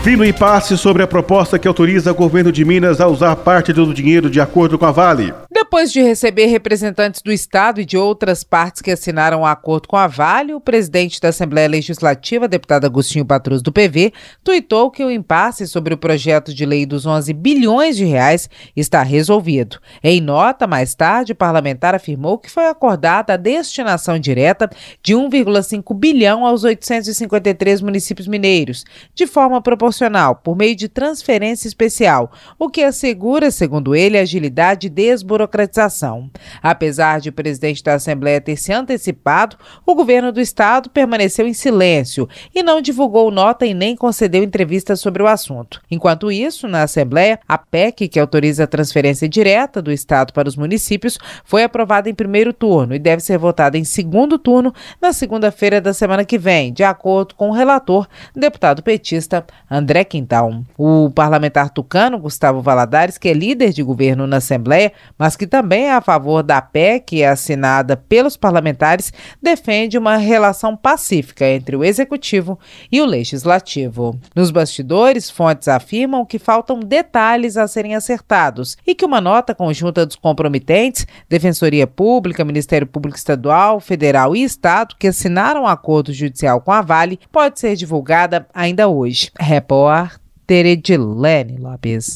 Fim 0.04 0.16
no 0.16 0.26
impasse 0.26 0.76
sobre 0.80 1.04
a 1.04 1.08
proposta 1.08 1.60
que 1.60 1.68
autoriza 1.68 2.12
o 2.12 2.16
governo 2.16 2.52
de 2.52 2.66
Minas 2.66 3.00
a 3.00 3.08
usar 3.08 3.36
parte 3.36 3.72
do 3.72 3.94
dinheiro 3.94 4.32
de 4.32 4.42
acordo 4.42 4.80
com 4.80 4.86
a 4.86 4.92
Vale. 4.92 5.32
Depois 5.72 5.90
de 5.90 6.02
receber 6.02 6.48
representantes 6.48 7.22
do 7.22 7.32
Estado 7.32 7.80
e 7.80 7.86
de 7.86 7.98
outras 7.98 8.44
partes 8.44 8.82
que 8.82 8.92
assinaram 8.92 9.38
o 9.38 9.42
um 9.44 9.46
acordo 9.46 9.88
com 9.88 9.96
a 9.96 10.06
Vale, 10.06 10.54
o 10.54 10.60
presidente 10.60 11.22
da 11.22 11.30
Assembleia 11.30 11.70
Legislativa, 11.70 12.46
deputado 12.46 12.84
Agostinho 12.84 13.24
Patrus 13.24 13.62
do 13.62 13.72
PV, 13.72 14.12
tuitou 14.44 14.92
que 14.92 15.02
o 15.02 15.10
impasse 15.10 15.66
sobre 15.66 15.94
o 15.94 15.98
projeto 15.98 16.54
de 16.54 16.66
lei 16.66 16.86
dos 16.86 17.06
11 17.06 17.32
bilhões 17.32 17.96
de 17.96 18.04
reais 18.04 18.50
está 18.76 19.02
resolvido. 19.02 19.80
Em 20.04 20.20
nota, 20.20 20.68
mais 20.68 20.94
tarde, 20.94 21.32
o 21.32 21.36
parlamentar 21.36 21.96
afirmou 21.96 22.38
que 22.38 22.52
foi 22.52 22.68
acordada 22.68 23.34
a 23.34 23.38
destinação 23.38 24.20
direta 24.20 24.70
de 25.02 25.14
1,5 25.14 25.98
bilhão 25.98 26.46
aos 26.46 26.66
853 26.66 27.82
municípios 27.82 28.28
mineiros, 28.28 28.84
de 29.16 29.26
forma 29.26 29.62
proporcional, 29.62 30.36
por 30.36 30.54
meio 30.54 30.76
de 30.76 30.90
transferência 30.90 31.66
especial, 31.66 32.30
o 32.60 32.70
que 32.70 32.84
assegura, 32.84 33.50
segundo 33.50 33.96
ele, 33.96 34.18
agilidade 34.18 34.88
e 34.88 34.90
desburocratização 34.90 35.61
redemocratização. 35.62 36.30
Apesar 36.62 37.20
de 37.20 37.30
o 37.30 37.34
presidente 37.34 37.84
da 37.84 37.96
Assembleia 37.96 38.42
ter 38.42 38.58
se 38.58 38.74
antecipado, 38.74 39.58
o 39.86 39.96
governo 39.96 40.32
do 40.32 40.42
estado 40.42 40.90
permaneceu 40.90 41.48
em 41.48 41.54
silêncio 41.54 42.28
e 42.54 42.64
não 42.64 42.82
divulgou 42.82 43.32
nota 43.32 43.66
e 43.66 43.74
nem 43.74 43.96
concedeu 43.96 44.44
entrevista 44.44 44.96
sobre 44.96 45.24
o 45.24 45.28
assunto. 45.28 45.82
Enquanto 45.90 46.32
isso, 46.32 46.68
na 46.68 46.84
Assembleia, 46.84 47.40
a 47.48 47.58
PEC, 47.58 48.08
que 48.08 48.20
autoriza 48.20 48.64
a 48.64 48.68
transferência 48.68 49.28
direta 49.28 49.82
do 49.82 49.92
estado 49.92 50.34
para 50.34 50.48
os 50.48 50.56
municípios, 50.56 51.18
foi 51.44 51.64
aprovada 51.64 52.10
em 52.10 52.14
primeiro 52.14 52.54
turno 52.54 52.96
e 52.96 53.00
deve 53.00 53.22
ser 53.22 53.38
votada 53.38 53.78
em 53.78 53.84
segundo 53.84 54.38
turno 54.38 54.74
na 55.02 55.14
segunda-feira 55.14 55.80
da 55.80 55.94
semana 55.94 56.26
que 56.26 56.38
vem, 56.38 56.74
de 56.74 56.84
acordo 56.84 57.36
com 57.36 57.50
o 57.50 57.54
relator, 57.54 58.08
deputado 58.36 58.84
petista 58.84 59.46
André 59.70 60.04
Quintal. 60.04 60.64
O 60.78 61.10
parlamentar 61.12 61.70
tucano, 61.70 62.20
Gustavo 62.20 62.62
Valadares, 62.62 63.18
que 63.18 63.30
é 63.30 63.34
líder 63.34 63.72
de 63.72 63.84
governo 63.84 64.28
na 64.28 64.38
Assembleia, 64.38 64.92
mas 65.18 65.36
que 65.36 65.48
também 65.52 65.88
é 65.88 65.92
a 65.92 66.00
favor 66.00 66.42
da 66.42 66.62
PEC 66.62 67.26
assinada 67.26 67.98
pelos 67.98 68.38
parlamentares, 68.38 69.12
defende 69.42 69.98
uma 69.98 70.16
relação 70.16 70.78
pacífica 70.78 71.46
entre 71.46 71.76
o 71.76 71.84
executivo 71.84 72.58
e 72.90 73.02
o 73.02 73.06
legislativo. 73.06 74.18
Nos 74.34 74.50
bastidores, 74.50 75.30
fontes 75.30 75.68
afirmam 75.68 76.26
que 76.26 76.40
faltam 76.40 76.80
detalhes 76.80 77.58
a 77.58 77.68
serem 77.68 77.96
acertados 77.96 78.78
e 78.88 78.96
que 78.96 79.04
uma 79.04 79.20
nota 79.20 79.54
conjunta 79.54 80.06
dos 80.06 80.16
comprometentes, 80.16 81.06
Defensoria 81.28 81.86
Pública, 81.86 82.46
Ministério 82.46 82.88
Público 82.88 83.18
Estadual, 83.18 83.82
Federal 83.82 84.34
e 84.34 84.44
Estado, 84.44 84.96
que 84.98 85.08
assinaram 85.08 85.64
um 85.64 85.68
acordo 85.68 86.14
judicial 86.14 86.62
com 86.62 86.72
a 86.72 86.82
Vale, 86.82 87.20
pode 87.30 87.60
ser 87.60 87.76
divulgada 87.76 88.48
ainda 88.54 88.88
hoje. 88.88 89.30
Repórter 89.38 90.66
Edilene 90.66 91.58
Lopes. 91.58 92.16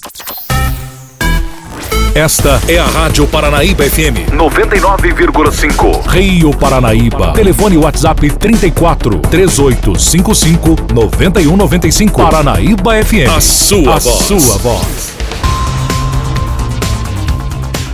Esta 2.15 2.61
é 2.67 2.77
a 2.77 2.85
Rádio 2.85 3.27
Paranaíba 3.27 3.83
FM 3.83 4.31
99,5. 4.31 6.07
Rio 6.07 6.51
Paranaíba. 6.51 7.33
Telefone 7.33 7.77
WhatsApp 7.77 8.29
34 8.29 9.19
3855 9.19 10.93
9195. 10.93 12.21
Paranaíba 12.21 13.03
FM. 13.03 13.29
A 13.35 13.41
sua 13.41 13.95
a 13.95 13.99
voz. 13.99 14.25
sua 14.25 14.57
voz. 14.59 15.15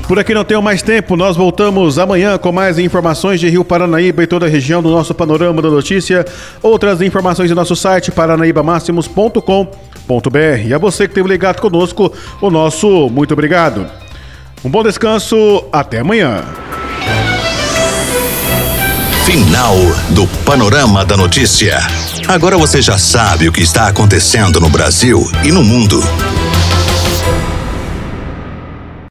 Por 0.08 0.20
aqui 0.20 0.34
não 0.34 0.44
tenho 0.44 0.62
mais 0.62 0.82
tempo, 0.82 1.16
nós 1.16 1.38
voltamos 1.38 1.98
amanhã 1.98 2.38
com 2.38 2.52
mais 2.52 2.78
informações 2.78 3.40
de 3.40 3.48
Rio 3.48 3.64
Paranaíba 3.64 4.22
e 4.22 4.28
toda 4.28 4.46
a 4.46 4.50
região 4.50 4.84
do 4.84 4.90
nosso 4.90 5.14
panorama 5.14 5.62
da 5.62 5.70
notícia. 5.70 6.26
Outras 6.62 7.02
informações 7.02 7.50
no 7.50 7.56
nosso 7.56 7.78
site 7.78 8.12
paranaibamáximos.com.br. 10.08 10.68
E 10.68 10.74
a 10.74 10.78
você 10.78 11.06
que 11.06 11.12
esteve 11.12 11.28
ligado 11.28 11.62
conosco, 11.62 12.12
o 12.42 12.50
nosso 12.50 13.10
muito 13.10 13.34
obrigado. 13.34 13.88
Um 14.64 14.70
bom 14.70 14.84
descanso, 14.84 15.66
até 15.72 16.00
amanhã. 16.00 16.44
Final 19.26 19.76
do 20.10 20.28
Panorama 20.46 21.06
da 21.06 21.16
Notícia. 21.16 21.80
Agora 22.28 22.58
você 22.58 22.82
já 22.82 22.98
sabe 22.98 23.48
o 23.48 23.52
que 23.52 23.62
está 23.62 23.88
acontecendo 23.88 24.60
no 24.60 24.70
Brasil 24.70 25.30
e 25.44 25.52
no 25.52 25.64
mundo. 25.64 26.02